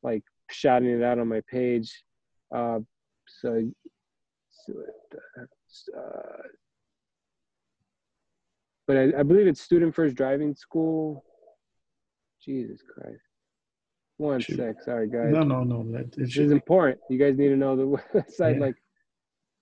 [0.01, 2.03] like shouting it out on my page.
[2.53, 2.79] Uh,
[3.41, 3.69] so
[5.97, 6.43] uh,
[8.87, 11.23] but I, I, believe it's Student First Driving School.
[12.43, 13.21] Jesus Christ.
[14.17, 14.57] One Shoot.
[14.57, 15.31] sec, sorry guys.
[15.31, 15.83] No, no, no.
[15.91, 16.99] That, it is important.
[17.09, 18.55] You guys need to know the website.
[18.55, 18.65] Yeah.
[18.65, 18.75] Like,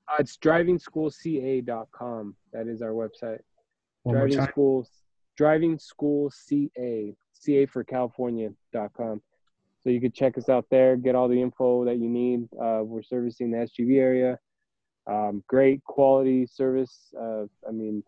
[0.08, 2.36] uh, it's drivingschoolca.com.
[2.54, 3.40] That is our website.
[4.04, 4.88] One driving school,
[5.36, 9.22] driving school ca, ca for California.com.
[9.82, 12.48] So you could check us out there, get all the info that you need.
[12.60, 14.40] Uh, we're servicing the SGV area.
[15.10, 17.14] Um, great quality service.
[17.20, 18.04] Uh, I mean,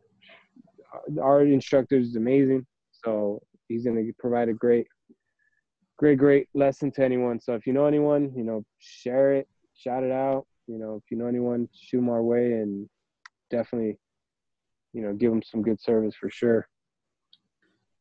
[1.22, 2.66] our instructor is amazing.
[2.92, 4.88] So he's going to provide a great,
[5.98, 7.40] great, great lesson to anyone.
[7.40, 10.46] So if you know anyone, you know, share it, shout it out.
[10.68, 12.88] You know, if you know anyone, shoot them our way and
[13.50, 13.98] definitely
[14.94, 16.68] you know give them some good service for sure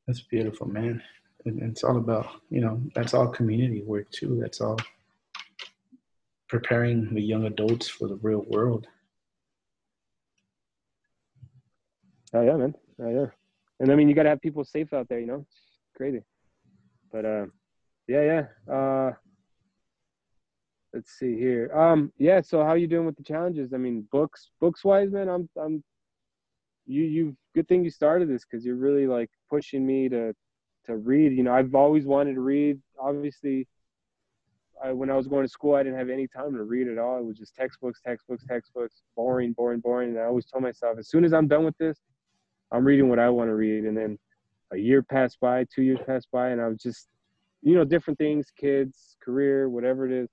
[0.07, 1.03] that's beautiful man
[1.45, 4.79] and it's all about you know that's all community work too that's all
[6.49, 8.87] preparing the young adults for the real world.
[12.35, 12.75] Oh yeah man.
[13.01, 13.27] Oh yeah.
[13.81, 15.47] And i mean you got to have people safe out there you know?
[15.49, 16.23] It's crazy.
[17.13, 17.47] But uh
[18.07, 18.75] yeah yeah.
[18.75, 19.13] Uh
[20.93, 21.71] let's see here.
[21.75, 23.73] Um yeah so how you doing with the challenges?
[23.73, 25.83] I mean books books wise man i'm i'm
[26.87, 30.35] you you good thing you started this because you're really like pushing me to
[30.89, 31.33] to read.
[31.33, 32.81] You know, I've always wanted to read.
[32.99, 33.69] Obviously,
[34.85, 36.99] I, when I was going to school, I didn't have any time to read at
[36.99, 37.19] all.
[37.19, 40.11] It was just textbooks, textbooks, textbooks, boring, boring, boring.
[40.11, 41.99] And I always told myself, as soon as I'm done with this,
[42.73, 43.85] I'm reading what I want to read.
[43.85, 44.19] And then
[44.73, 47.09] a year passed by, two years passed by, and I was just,
[47.63, 50.29] you know, different things, kids, career, whatever it is.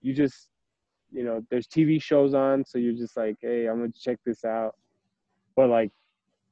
[0.00, 0.48] You just,
[1.10, 4.44] you know, there's TV shows on, so you're just like, hey, I'm gonna check this
[4.44, 4.74] out
[5.56, 5.90] but like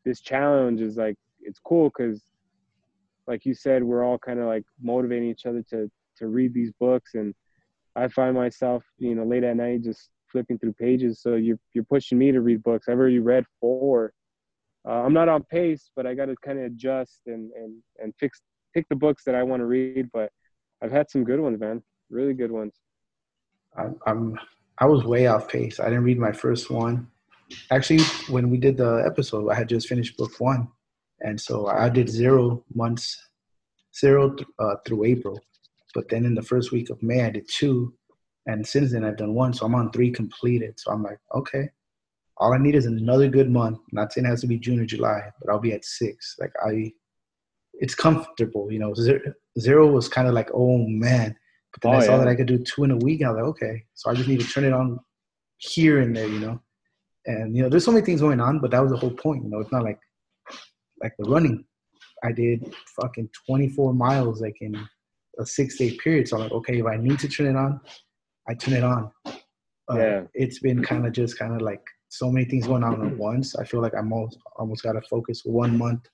[0.04, 2.22] this challenge is like it's cool because
[3.26, 6.72] like you said we're all kind of like motivating each other to to read these
[6.78, 7.34] books and
[7.96, 11.20] i find myself you know late at night just flipping through pages.
[11.20, 12.88] So you're you're pushing me to read books.
[12.88, 14.12] I've already read four.
[14.88, 18.14] Uh, i'm not on pace but i got to kind of adjust and and and
[18.18, 18.40] fix
[18.72, 20.30] pick the books that i want to read but
[20.82, 21.82] i've had some good ones man.
[22.08, 22.72] Really good ones.
[23.76, 24.38] I'm, I'm
[24.78, 25.80] i was way off pace.
[25.80, 27.08] I didn't read my first one.
[27.70, 30.68] Actually when we did the episode i had just finished book one
[31.20, 33.20] and so i did zero months
[33.94, 35.38] zero uh, through april
[35.94, 37.94] but then in the first week of may i did two
[38.46, 40.80] And since then, I've done one, so I'm on three completed.
[40.80, 41.68] So I'm like, okay,
[42.38, 43.78] all I need is another good month.
[43.92, 46.36] Not saying it has to be June or July, but I'll be at six.
[46.40, 46.92] Like I,
[47.74, 48.94] it's comfortable, you know.
[48.94, 49.20] Zero,
[49.58, 51.36] zero was kind of like, oh man,
[51.72, 52.18] but then oh, I saw yeah.
[52.18, 53.22] that I could do two in a week.
[53.22, 54.98] I was like, okay, so I just need to turn it on
[55.58, 56.60] here and there, you know.
[57.26, 59.44] And you know, there's so many things going on, but that was the whole point.
[59.44, 60.00] You know, it's not like
[61.02, 61.64] like the running.
[62.24, 64.76] I did fucking 24 miles like in
[65.38, 66.28] a six day period.
[66.28, 67.80] So I'm like, okay, if I need to turn it on,
[68.48, 69.10] I turn it on.
[69.26, 70.22] Uh, yeah.
[70.34, 73.56] It's been kind of just kind of like so many things going on at once.
[73.56, 76.06] I feel like I'm almost almost got to focus one month,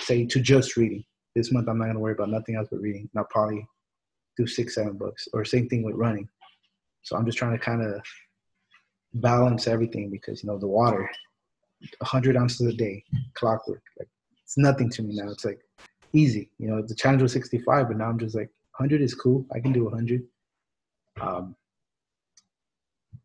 [0.00, 1.04] say to just reading.
[1.34, 3.08] This month I'm not gonna worry about nothing else but reading.
[3.12, 3.66] And I'll probably
[4.36, 5.28] do six, seven books.
[5.32, 6.28] Or same thing with running.
[7.02, 8.00] So I'm just trying to kind of
[9.14, 11.10] balance everything because you know the water,
[11.98, 13.02] 100 ounces a day,
[13.34, 13.82] clockwork.
[13.98, 14.08] Like
[14.42, 15.30] it's nothing to me now.
[15.30, 15.60] It's like
[16.12, 16.50] easy.
[16.58, 19.46] You know, the challenge was 65, but now I'm just like 100 is cool.
[19.52, 20.22] I can do 100.
[21.20, 21.56] Um,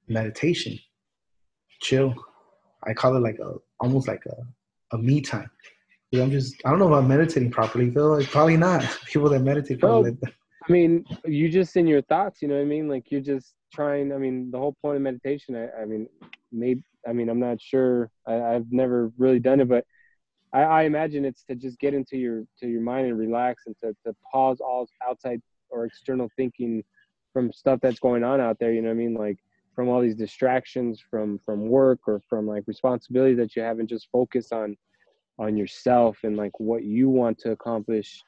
[0.07, 0.77] meditation,
[1.81, 2.13] chill.
[2.85, 5.49] I call it like a almost like a, a me time.
[6.21, 8.13] I'm just I don't know if I'm meditating properly though.
[8.13, 8.83] Like probably not.
[9.05, 10.17] People that meditate probably.
[10.23, 12.41] I mean, you just in your thoughts.
[12.41, 12.87] You know what I mean?
[12.87, 14.13] Like you're just trying.
[14.13, 15.55] I mean, the whole point of meditation.
[15.55, 16.07] I, I mean,
[16.51, 16.83] maybe.
[17.07, 18.11] I mean, I'm not sure.
[18.27, 19.85] I, I've never really done it, but
[20.53, 23.75] I, I imagine it's to just get into your to your mind and relax and
[23.83, 26.83] to, to pause all outside or external thinking
[27.31, 28.71] from stuff that's going on out there.
[28.71, 29.13] You know what I mean?
[29.15, 29.39] Like
[29.75, 33.89] from all these distractions from from work or from like responsibilities that you have and
[33.89, 34.77] just focus on
[35.39, 38.21] on yourself and like what you want to accomplish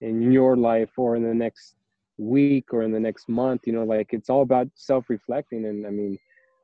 [0.00, 1.76] in your life or in the next
[2.18, 5.90] week or in the next month you know like it's all about self-reflecting and i
[5.90, 6.18] mean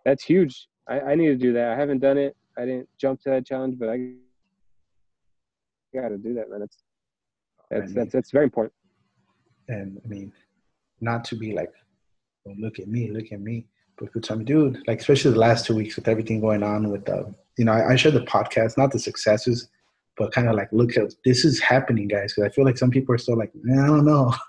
[0.04, 3.20] that's huge I, I need to do that i haven't done it i didn't jump
[3.22, 4.14] to that challenge but i
[5.94, 6.78] got to do that man it's
[7.70, 8.74] that's I mean, that's that's very important
[9.68, 10.32] and i mean
[11.00, 11.72] not to be like
[12.48, 13.66] oh, look at me look at me
[13.98, 17.04] but good time dude like especially the last two weeks with everything going on with
[17.04, 19.68] the you know i, I share the podcast not the successes
[20.16, 22.90] but kind of like look at this is happening guys because i feel like some
[22.90, 24.32] people are still like i don't know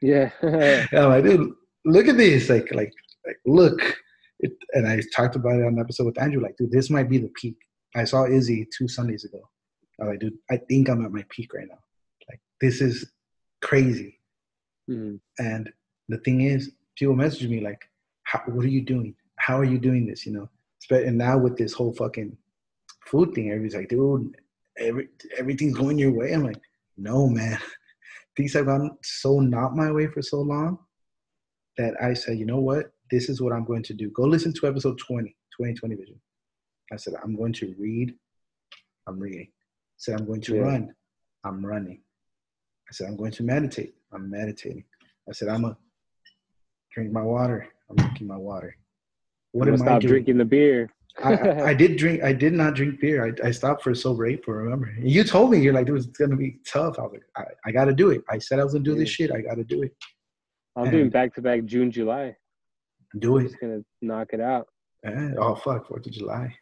[0.00, 0.30] yeah.
[0.92, 1.52] I'm like, dude,
[1.84, 2.48] look at this.
[2.48, 2.92] Like, like,
[3.26, 3.96] like, look.
[4.42, 6.42] It, and I talked about it on the episode with Andrew.
[6.42, 7.56] Like, dude, this might be the peak.
[7.94, 9.42] I saw Izzy two Sundays ago.
[10.00, 11.78] I was like, dude, I think I'm at my peak right now.
[12.28, 13.10] Like, this is
[13.60, 14.18] crazy.
[14.88, 15.16] Mm-hmm.
[15.38, 15.70] And
[16.08, 17.80] the thing is, people message me like,
[18.46, 19.14] what are you doing?
[19.36, 20.26] How are you doing this?
[20.26, 20.48] You know,
[20.90, 22.36] and now with this whole fucking
[23.06, 24.36] food thing, everybody's like, dude,
[24.78, 25.08] every,
[25.38, 26.32] everything's going your way.
[26.32, 26.60] I'm like,
[26.96, 27.58] no, man
[28.36, 30.78] things have gone so not my way for so long
[31.76, 32.92] that I said, you know what?
[33.10, 34.10] This is what I'm going to do.
[34.10, 36.20] Go listen to episode 20, 2020 Vision.
[36.92, 38.14] I said, I'm going to read.
[39.06, 39.48] I'm reading.
[40.00, 40.62] I said, I'm going to yeah.
[40.62, 40.94] run.
[41.44, 42.00] I'm running.
[42.88, 43.94] I said, I'm going to meditate.
[44.14, 44.84] I'm meditating.
[45.28, 45.80] I said, I'm going to
[46.90, 47.68] drink my water.
[47.90, 48.74] I'm drinking my water.
[49.52, 50.12] What am stop I doing?
[50.12, 50.90] drinking the beer.
[51.22, 51.32] I,
[51.70, 52.22] I, did drink.
[52.22, 53.26] I did not drink beer.
[53.26, 54.56] I, I stopped for a sober April.
[54.56, 54.90] Remember?
[54.98, 56.98] You told me you're like it was gonna be tough.
[56.98, 58.22] I was like, I, I got to do it.
[58.30, 59.30] I said I was gonna do this shit.
[59.30, 59.94] I got to do it.
[60.76, 62.36] I'm and doing back to back June, July.
[63.18, 63.48] Do it.
[63.48, 64.68] Just gonna knock it out.
[65.04, 65.32] Yeah.
[65.38, 66.54] Oh fuck, Fourth of July.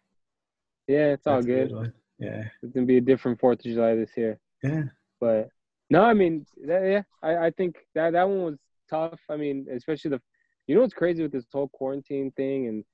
[0.89, 2.45] Yeah, it's all good yeah.
[2.63, 4.39] It's gonna be a different Fourth of July this year.
[4.63, 4.85] Yeah.
[5.21, 5.49] But
[5.91, 8.59] no, I mean, that, yeah, I, I think that that one was
[8.91, 9.21] tough.
[9.31, 10.21] I mean, especially the,
[10.67, 12.85] you know, what's crazy with this whole quarantine thing and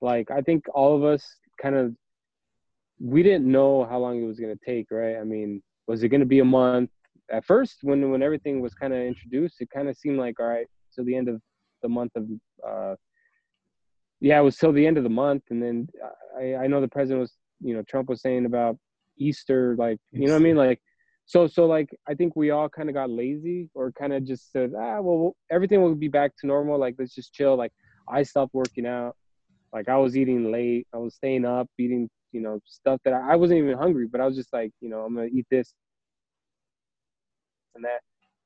[0.00, 1.24] like I think all of us
[1.60, 1.94] kind of
[3.00, 5.16] we didn't know how long it was going to take, right?
[5.16, 6.90] I mean, was it going to be a month?
[7.30, 10.46] At first, when when everything was kind of introduced, it kind of seemed like all
[10.46, 11.40] right, so the end of
[11.82, 12.26] the month of
[12.66, 12.94] uh,
[14.20, 15.88] yeah, it was till the end of the month, and then
[16.38, 18.78] I I know the president was you know Trump was saying about
[19.18, 20.80] Easter, like you know what I mean, like
[21.26, 24.52] so so like I think we all kind of got lazy or kind of just
[24.52, 27.56] said ah well everything will be back to normal, like let's just chill.
[27.56, 27.72] Like
[28.08, 29.16] I stopped working out.
[29.72, 33.32] Like I was eating late, I was staying up, eating, you know, stuff that I,
[33.32, 35.74] I wasn't even hungry, but I was just like, you know, I'm gonna eat this
[37.74, 38.00] and that,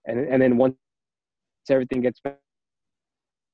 [0.06, 0.74] and and then once
[1.68, 2.38] everything gets back,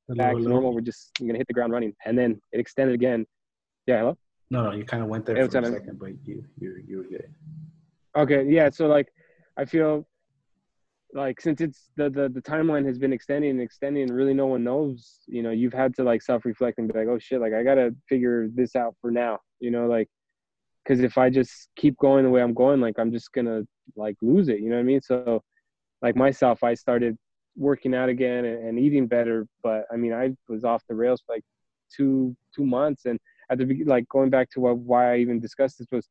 [0.09, 3.27] back to normal, we're just gonna hit the ground running, and then it extended again.
[3.87, 4.19] Yeah, hello.
[4.51, 7.05] No, no, you kind of went there for a second, but you you you were
[7.05, 7.35] good.
[8.17, 8.71] Okay, yeah.
[8.71, 9.09] So like,
[9.57, 10.07] I feel
[11.13, 14.47] like since it's the, the the timeline has been extending and extending and really no
[14.47, 17.53] one knows you know you've had to like self-reflect and be like oh shit like
[17.53, 20.09] i gotta figure this out for now you know like
[20.85, 23.63] because if i just keep going the way i'm going like i'm just gonna
[23.97, 25.41] like lose it you know what i mean so
[26.03, 27.17] like myself i started
[27.57, 31.23] working out again and, and eating better but i mean i was off the rails
[31.25, 31.45] for like
[31.95, 33.19] two two months and
[33.51, 36.09] at the like going back to what why i even discussed this was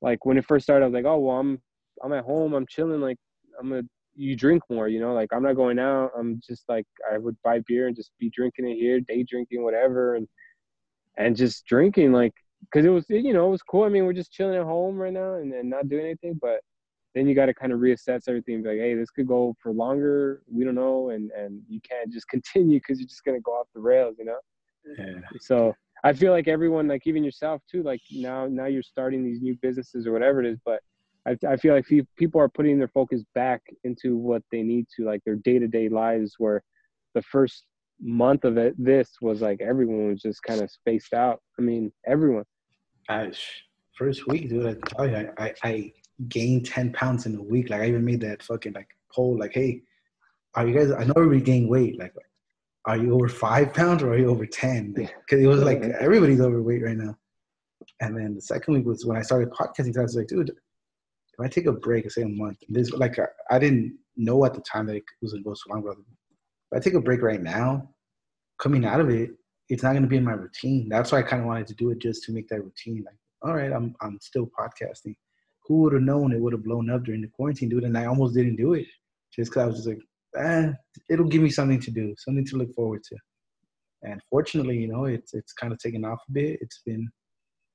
[0.00, 1.60] like when it first started i was like oh well i'm
[2.02, 3.18] i'm at home i'm chilling like
[3.58, 3.82] i'm gonna
[4.20, 4.88] you drink more.
[4.88, 6.12] You know, like I'm not going out.
[6.16, 9.62] I'm just like I would buy beer and just be drinking it here, day drinking,
[9.62, 10.28] whatever, and
[11.16, 13.84] and just drinking like because it was you know it was cool.
[13.84, 16.60] I mean, we're just chilling at home right now and, and not doing anything, but
[17.14, 18.62] then you got to kind of reassess everything.
[18.62, 20.42] Be like, hey, this could go for longer.
[20.52, 23.68] We don't know, and and you can't just continue because you're just gonna go off
[23.74, 24.38] the rails, you know.
[24.98, 25.20] Yeah.
[25.40, 29.40] So I feel like everyone, like even yourself too, like now now you're starting these
[29.42, 30.80] new businesses or whatever it is, but
[31.26, 31.86] I, I feel like
[32.16, 35.68] people are putting their focus back into what they need to, like their day to
[35.68, 36.62] day lives, where
[37.14, 37.64] the first
[38.00, 41.40] month of it, this was like everyone was just kind of spaced out.
[41.58, 42.44] I mean, everyone.
[43.08, 43.32] I,
[43.96, 45.92] first week, dude, I tell you, I, I, I
[46.28, 47.70] gained 10 pounds in a week.
[47.70, 49.82] Like, I even made that fucking like poll, like, hey,
[50.54, 51.98] are you guys, I know we gained weight.
[51.98, 52.14] Like,
[52.86, 54.92] are you over five pounds or are you over 10?
[54.92, 57.16] Because it was like everybody's overweight right now.
[58.00, 59.96] And then the second week was when I started podcasting.
[59.98, 63.26] I was like, dude, if I take a break, say a month, this like I,
[63.50, 66.76] I didn't know at the time that it was gonna go so long, but if
[66.76, 67.88] I take a break right now,
[68.58, 69.30] coming out of it,
[69.68, 70.88] it's not gonna be in my routine.
[70.88, 73.04] That's why I kind of wanted to do it just to make that routine.
[73.04, 75.16] Like, all right, I'm I'm still podcasting.
[75.66, 77.84] Who would have known it would have blown up during the quarantine, dude?
[77.84, 78.86] And I almost didn't do it
[79.34, 80.00] just because I was just like,
[80.36, 80.72] eh,
[81.08, 83.16] it'll give me something to do, something to look forward to.
[84.02, 86.58] And fortunately, you know, it's it's kind of taken off a bit.
[86.60, 87.08] It's been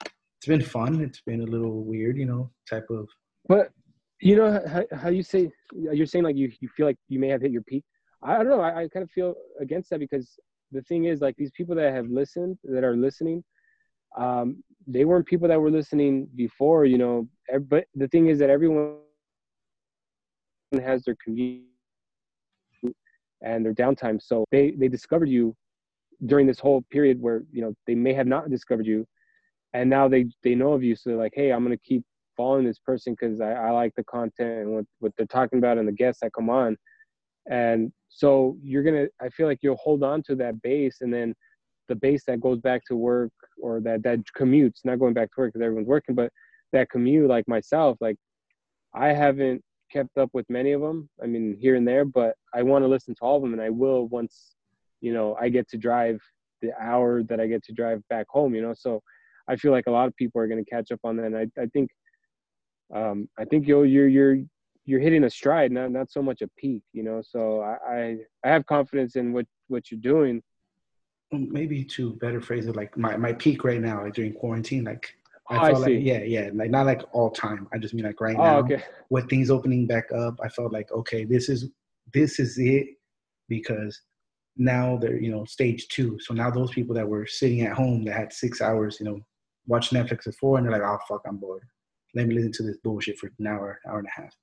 [0.01, 1.01] it's been fun.
[1.01, 3.07] It's been a little weird, you know, type of
[3.47, 3.69] but
[4.21, 7.27] you know how, how you say you're saying like you, you feel like you may
[7.27, 7.83] have hit your peak.
[8.23, 8.61] I, don't know.
[8.61, 10.39] I, I kind of feel against that because
[10.71, 13.43] the thing is like these people that have listened that are listening,
[14.17, 16.85] um, they weren't people that were listening before.
[16.85, 17.27] You know,
[17.67, 18.97] but the thing is that everyone
[20.81, 21.63] has their commute
[23.45, 24.21] and their downtime.
[24.21, 25.55] So they they discovered you
[26.25, 29.05] during this whole period where you know they may have not discovered you,
[29.73, 30.95] and now they they know of you.
[30.95, 32.03] So they're like, hey, I'm gonna keep
[32.35, 35.77] following this person because I, I like the content and what, what they're talking about
[35.77, 36.75] and the guests that come on.
[37.49, 41.33] And so you're gonna I feel like you'll hold on to that base and then
[41.87, 43.31] the base that goes back to work
[43.61, 46.31] or that that commutes, not going back to work because everyone's working, but
[46.73, 48.17] that commute like myself, like
[48.95, 51.09] I haven't kept up with many of them.
[51.21, 53.61] I mean, here and there, but I want to listen to all of them, and
[53.61, 54.55] I will once,
[55.01, 56.19] you know, I get to drive
[56.61, 58.55] the hour that I get to drive back home.
[58.55, 59.01] You know, so
[59.47, 61.25] I feel like a lot of people are going to catch up on that.
[61.25, 61.91] And I, I think
[62.93, 64.37] um, I think you're you're you're
[64.85, 67.21] you're hitting a stride, not not so much a peak, you know.
[67.21, 70.41] So I I, I have confidence in what what you're doing.
[71.31, 75.15] Maybe to better phrase it, like my my peak right now, like during quarantine, like
[75.49, 77.67] I oh, felt I like yeah yeah like not like all time.
[77.73, 78.83] I just mean like right oh, now, okay.
[79.09, 81.69] with things opening back up, I felt like okay, this is
[82.13, 82.87] this is it
[83.47, 84.01] because
[84.57, 86.17] now they're you know stage two.
[86.19, 89.19] So now those people that were sitting at home that had six hours, you know,
[89.67, 91.67] watch Netflix at four, and they're like, oh fuck, I'm bored
[92.15, 94.33] let me listen to this bullshit for an hour, hour and a half.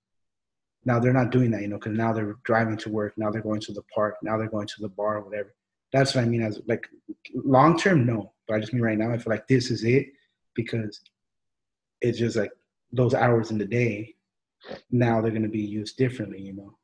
[0.85, 3.41] Now they're not doing that, you know, because now they're driving to work, now they're
[3.41, 5.55] going to the park, now they're going to the bar, or whatever.
[5.93, 6.87] That's what I mean as like
[7.35, 8.33] long term, no.
[8.47, 10.07] But I just mean right now, I feel like this is it
[10.55, 11.01] because
[12.01, 12.51] it's just like
[12.93, 14.15] those hours in the day.
[14.91, 16.77] Now they're gonna be used differently, you know.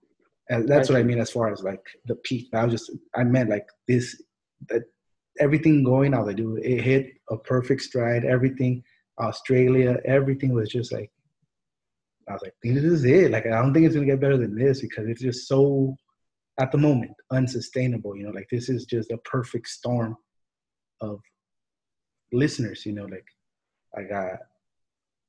[0.51, 2.49] And that's what I mean as far as like the peak.
[2.55, 4.21] I was just I meant like this
[4.69, 4.83] that
[5.39, 6.27] everything going out.
[6.27, 8.25] They do it hit a perfect stride.
[8.25, 8.83] Everything
[9.21, 11.11] Australia, everything was just like,
[12.29, 13.31] I was like, this is it.
[13.31, 15.97] Like, I don't think it's gonna get better than this because it's just so,
[16.61, 18.17] at the moment, unsustainable.
[18.17, 20.17] You know, like this is just a perfect storm
[21.01, 21.21] of
[22.33, 22.85] listeners.
[22.85, 23.25] You know, like
[23.97, 24.39] I got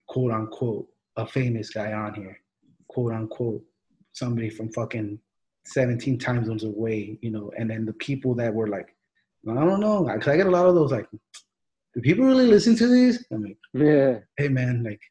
[0.07, 2.39] quote unquote a famous guy on here,
[2.87, 3.63] quote unquote
[4.13, 5.19] somebody from fucking
[5.65, 7.17] 17 time zones away.
[7.21, 8.95] You know, and then the people that were like,
[9.49, 11.07] I don't know, because I get a lot of those like
[11.93, 13.25] do people really listen to these?
[13.31, 14.19] I'm like, yeah.
[14.37, 15.01] Hey man, like,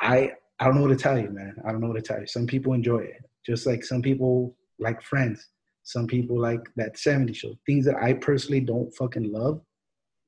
[0.00, 1.56] I I don't know what to tell you, man.
[1.66, 2.26] I don't know what to tell you.
[2.26, 5.48] Some people enjoy it, just like some people like Friends.
[5.84, 7.58] Some people like that 70 show.
[7.66, 9.60] Things that I personally don't fucking love,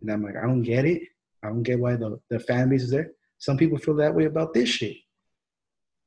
[0.00, 1.02] and I'm like, I don't get it.
[1.44, 3.10] I don't get why the the fan base is there.
[3.38, 4.96] Some people feel that way about this shit.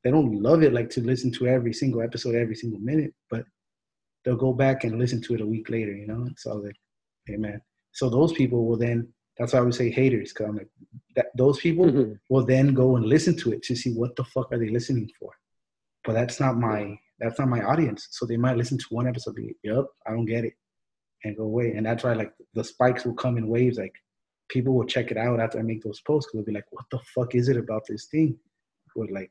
[0.02, 3.44] They don't love it like to listen to every single episode every single minute, but
[4.24, 6.28] they'll go back and listen to it a week later, you know?
[6.36, 6.76] So I was like,
[7.26, 7.60] hey man,
[7.92, 10.68] so those people will then, that's why I would say haters, because I'm like,
[11.16, 12.12] that, those people mm-hmm.
[12.28, 15.10] will then go and listen to it to see what the fuck are they listening
[15.18, 15.30] for.
[16.04, 18.08] But that's not my, that's not my audience.
[18.10, 20.54] So they might listen to one episode, be, yep, I don't get it,
[21.24, 21.72] and go away.
[21.72, 23.78] And that's why like the spikes will come in waves.
[23.78, 23.94] Like
[24.48, 26.86] people will check it out after I make those posts because they'll be like, what
[26.90, 28.36] the fuck is it about this thing?
[28.96, 29.30] Or like,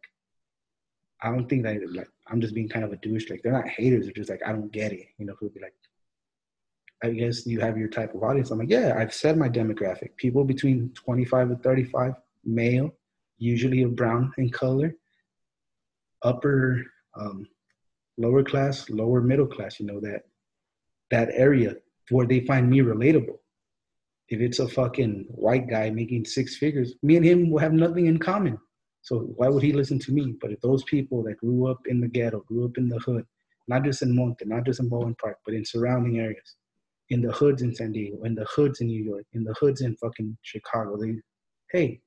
[1.22, 3.30] I don't think that like I'm just being kind of a douche.
[3.30, 4.06] Like they're not haters.
[4.06, 5.08] They're just like I don't get it.
[5.18, 5.74] You know, who'll be like,
[7.04, 8.52] I guess you have your type of audience.
[8.52, 10.16] I'm like, yeah, I've said my demographic.
[10.18, 12.14] People between 25 and 35,
[12.46, 12.94] male,
[13.38, 14.96] usually of brown in color,
[16.22, 16.84] upper
[17.16, 17.48] um,
[18.18, 20.24] lower class, lower middle class, you know, that
[21.10, 21.76] that area
[22.10, 23.38] where they find me relatable.
[24.30, 28.08] If it's a fucking white guy making six figures, me and him will have nothing
[28.08, 28.58] in common.
[29.02, 30.36] So why would he listen to me?
[30.42, 33.26] But if those people that grew up in the ghetto, grew up in the hood,
[33.70, 36.56] not just in Monte, not just in Baldwin Park, but in surrounding areas,
[37.10, 39.80] in the hoods in San Diego, in the hoods in New York, in the hoods
[39.80, 41.16] in fucking Chicago, they,
[41.72, 42.02] hey,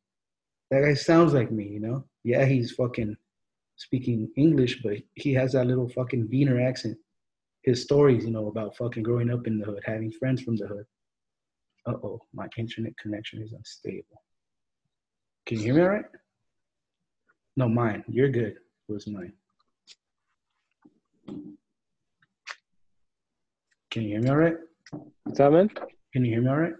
[0.71, 2.05] that guy sounds like me, you know?
[2.23, 3.17] Yeah, he's fucking
[3.77, 6.99] speaking English, but he has that little fucking Wiener accent.
[7.63, 10.67] His stories, you know, about fucking growing up in the hood, having friends from the
[10.67, 10.85] hood.
[11.87, 14.23] Uh oh, my internet connection is unstable.
[15.47, 16.05] Can you hear me all right?
[17.57, 18.05] No, mine.
[18.09, 18.53] You're good.
[18.89, 19.33] It was mine.
[23.91, 24.57] Can you hear me all right?
[25.25, 25.71] What's up, man?
[26.13, 26.75] Can you hear me all right?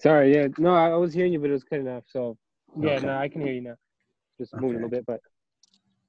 [0.00, 0.48] Sorry, yeah.
[0.58, 2.04] No, I was hearing you, but it was cutting off.
[2.08, 2.36] So,
[2.80, 3.06] yeah, Okay.
[3.06, 3.76] no, I can hear you now.
[4.38, 5.20] Just moving a little bit, but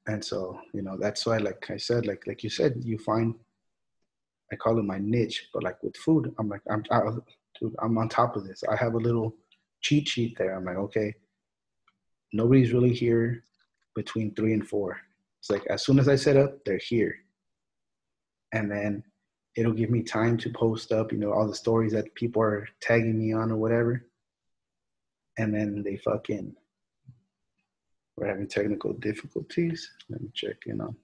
[0.08, 3.36] and so you know that's why like i said like like you said you find
[4.52, 7.02] i call it my niche but like with food i'm like i'm I,
[7.62, 8.64] dude, i'm on top of this.
[8.70, 9.36] I have a little
[9.82, 10.56] cheat sheet there.
[10.56, 11.14] I'm like okay
[12.34, 13.44] nobody's really here
[13.96, 14.98] between three and four.
[15.40, 17.16] It's like as soon as i set up they're here.
[18.54, 19.04] And then
[19.56, 22.68] it'll give me time to post up you know all the stories that people are
[22.82, 24.06] tagging me on or whatever.
[25.38, 26.56] And then they fucking
[28.16, 29.90] we're having technical difficulties.
[30.10, 30.96] Let me check in on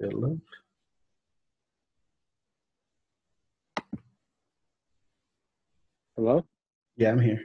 [0.00, 0.38] Philip.
[6.16, 6.44] Hello?
[6.96, 7.40] Yeah, I'm here.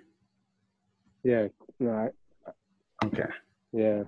[1.23, 1.47] Yeah,
[1.79, 2.09] no, I,
[3.05, 3.23] Okay.
[3.71, 4.03] yeah.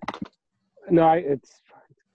[0.90, 1.62] No, I, it's,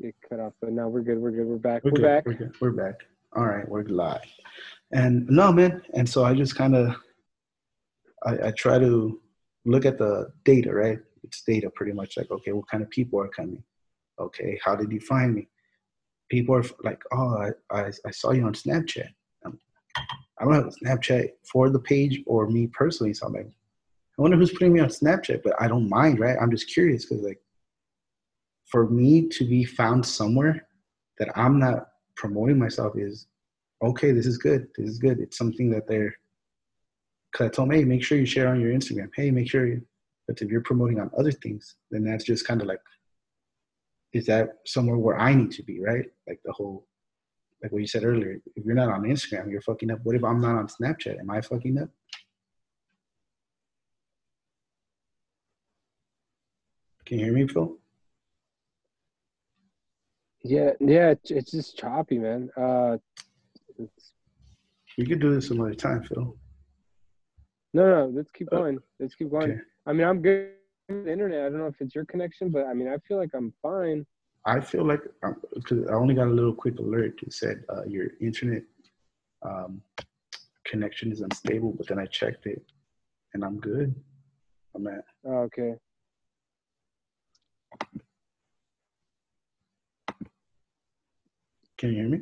[0.01, 1.19] it cut off, but now we're good.
[1.19, 1.47] We're good.
[1.47, 1.85] We're back.
[1.85, 2.03] We're, good.
[2.03, 2.27] back.
[2.27, 2.55] We're good.
[2.61, 2.95] We're back.
[3.35, 4.21] All right, we're live.
[4.93, 5.83] And no, man.
[5.95, 6.95] And so I just kind of,
[8.25, 9.21] I, I try to
[9.65, 10.99] look at the data, right?
[11.25, 13.63] It's data pretty much like, okay, what kind of people are coming?
[14.19, 15.49] Okay, how did you find me?
[16.31, 17.37] People are like, oh,
[17.71, 19.09] I, I, I saw you on Snapchat.
[20.39, 23.15] I don't have Snapchat for the page or me personally.
[23.15, 23.53] something.
[24.19, 26.37] I wonder who's putting me on Snapchat, but I don't mind, right?
[26.41, 27.41] I'm just curious because, like,
[28.67, 30.67] for me to be found somewhere
[31.19, 33.27] that I'm not promoting myself is
[33.83, 34.13] okay.
[34.13, 34.69] This is good.
[34.77, 35.21] This is good.
[35.21, 36.15] It's something that they're.
[37.35, 39.11] Cause I told them, hey, make sure you share on your Instagram.
[39.15, 39.83] Hey, make sure you.
[40.27, 42.81] But if you're promoting on other things, then that's just kind of like,
[44.13, 46.07] is that somewhere where I need to be, right?
[46.27, 46.87] Like the whole,
[47.63, 48.39] like what you said earlier.
[48.55, 50.01] If you're not on Instagram, you're fucking up.
[50.03, 51.19] What if I'm not on Snapchat?
[51.19, 51.89] Am I fucking up?
[57.07, 57.79] Can you hear me, Phil?
[60.43, 61.15] Yeah, yeah.
[61.25, 62.51] It's, just choppy, man.
[62.57, 62.99] Uh,
[64.99, 66.37] We could do this another time, Phil.
[67.73, 68.13] no, no.
[68.15, 68.79] Let's keep going.
[68.99, 69.53] Let's keep going.
[69.53, 69.61] Okay.
[69.87, 70.51] I mean, I'm good
[70.89, 71.47] with the internet.
[71.47, 74.05] I don't know if it's your connection, but I mean, I feel like I'm fine.
[74.47, 75.01] I feel like
[75.55, 77.21] because I only got a little quick alert.
[77.23, 78.63] It said uh, your internet
[79.43, 79.83] um,
[80.65, 82.63] connection is unstable, but then I checked it,
[83.35, 83.93] and I'm good.
[84.75, 85.75] I'm at okay.
[91.77, 92.21] Can you hear me?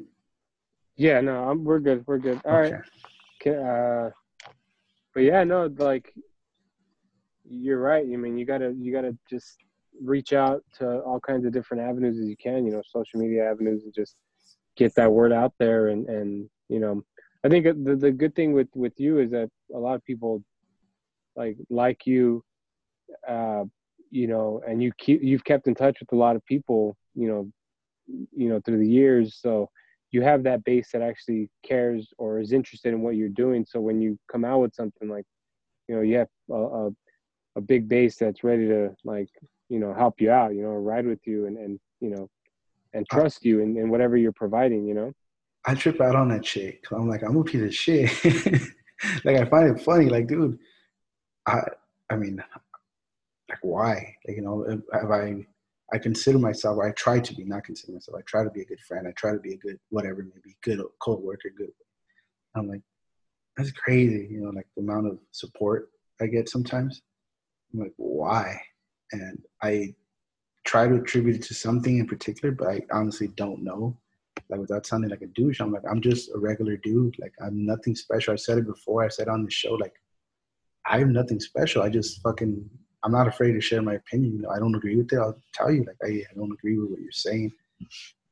[0.96, 2.04] Yeah, no, I'm, we're good.
[2.06, 2.40] We're good.
[2.46, 2.72] All right.
[2.72, 2.82] okay.
[3.46, 4.10] Okay, uh,
[5.12, 6.14] but yeah, no, like
[7.46, 8.04] you're right.
[8.10, 9.58] I mean, you gotta you gotta just
[10.02, 12.66] reach out to all kinds of different avenues as you can.
[12.66, 14.16] You know, social media avenues, and just
[14.76, 15.88] get that word out there.
[15.88, 17.02] And and you know,
[17.44, 20.42] I think the the good thing with with you is that a lot of people
[21.36, 22.44] like like you,
[23.28, 23.64] uh,
[24.10, 26.96] you know, and you keep you've kept in touch with a lot of people.
[27.14, 27.50] You know,
[28.32, 29.70] you know through the years, so
[30.14, 33.66] you have that base that actually cares or is interested in what you're doing.
[33.68, 35.24] So when you come out with something like,
[35.88, 36.90] you know, you have a, a,
[37.56, 39.28] a big base that's ready to like,
[39.68, 42.28] you know, help you out, you know, ride with you and, and you know,
[42.92, 45.12] and uh, trust you in, in whatever you're providing, you know?
[45.66, 46.80] I trip out on that shit.
[46.92, 48.10] I'm like, I'm a piece of shit.
[49.24, 50.08] like I find it funny.
[50.08, 50.58] Like, dude,
[51.46, 51.62] I
[52.10, 52.42] I mean,
[53.48, 54.14] like why?
[54.26, 55.46] Like, you know, have I
[55.92, 58.18] I consider myself, or I try to be, not consider myself.
[58.18, 59.06] I try to be a good friend.
[59.06, 61.72] I try to be a good whatever, maybe good co-worker, good.
[62.54, 62.82] I'm like,
[63.56, 64.28] that's crazy.
[64.30, 65.90] You know, like the amount of support
[66.20, 67.02] I get sometimes.
[67.72, 68.60] I'm like, why?
[69.12, 69.94] And I
[70.66, 73.96] try to attribute it to something in particular, but I honestly don't know.
[74.48, 77.16] Like without sounding like a douche, I'm like, I'm just a regular dude.
[77.18, 78.32] Like I'm nothing special.
[78.32, 79.04] I said it before.
[79.04, 79.94] I said on the show, like
[80.86, 81.82] I'm nothing special.
[81.82, 82.68] I just fucking
[83.04, 84.32] I'm not afraid to share my opinion.
[84.34, 85.18] You know, I don't agree with it.
[85.18, 87.52] I'll tell you, like I, I don't agree with what you're saying.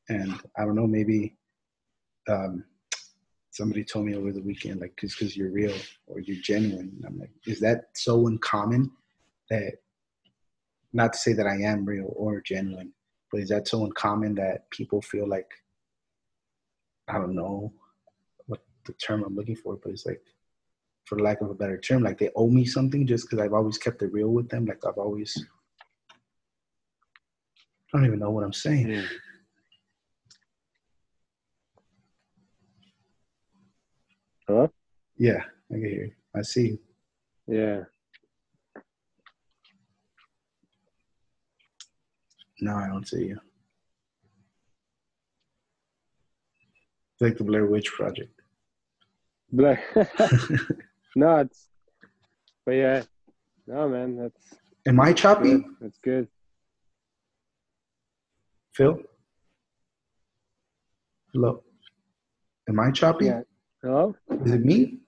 [0.08, 1.36] And I don't know, maybe
[2.28, 2.64] um,
[3.50, 5.74] somebody told me over the weekend, like, because you're real
[6.06, 7.02] or you're genuine.
[7.06, 8.90] I'm like, is that so uncommon
[9.50, 9.74] that
[10.92, 12.92] not to say that I am real or genuine,
[13.30, 15.48] but is that so uncommon that people feel like
[17.08, 17.72] I don't know
[18.46, 20.20] what the term I'm looking for, but it's like,
[21.04, 23.76] for lack of a better term, like they owe me something just because I've always
[23.76, 24.66] kept it real with them.
[24.66, 25.36] Like I've always,
[27.92, 28.86] I don't even know what I'm saying.
[28.86, 29.06] Mm.
[34.46, 34.70] Hello?
[35.16, 36.12] Yeah, I can hear you.
[36.36, 36.78] I see you.
[37.48, 37.80] Yeah.
[42.62, 43.40] No, I don't see you.
[47.12, 48.40] It's like the Blair Witch Project.
[49.50, 49.82] Blair.
[51.16, 51.68] no, it's
[52.64, 53.02] but yeah.
[53.66, 54.54] No man, that's
[54.86, 55.64] Am I choppy, good.
[55.80, 56.28] That's good.
[58.76, 58.96] Phil?
[61.32, 61.64] Hello.
[62.68, 63.24] Am I choppy?
[63.26, 63.40] Yeah.
[63.82, 64.14] Hello?
[64.44, 65.00] Is it me?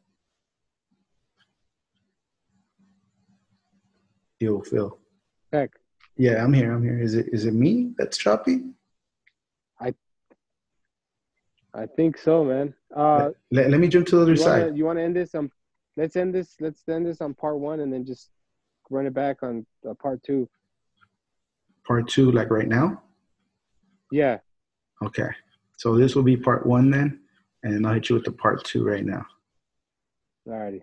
[4.41, 4.99] Yo, Phil.
[5.53, 5.71] Heck.
[6.17, 6.73] Yeah, I'm here.
[6.73, 7.01] I'm here.
[7.01, 8.61] Is it is it me that's choppy?
[9.81, 9.95] I
[11.73, 12.75] I think so, man.
[12.95, 14.77] Uh Let, let me jump to the other you wanna, side.
[14.77, 15.51] you wanna end this on
[15.97, 18.31] let's end this let's end this on part one and then just
[18.91, 20.49] run it back on uh, part two.
[21.87, 23.03] Part two, like right now.
[24.11, 24.39] Yeah.
[25.03, 25.29] Okay.
[25.77, 27.21] So this will be part one then,
[27.63, 29.27] and I'll hit you with the part two right now.
[30.49, 30.83] Alrighty.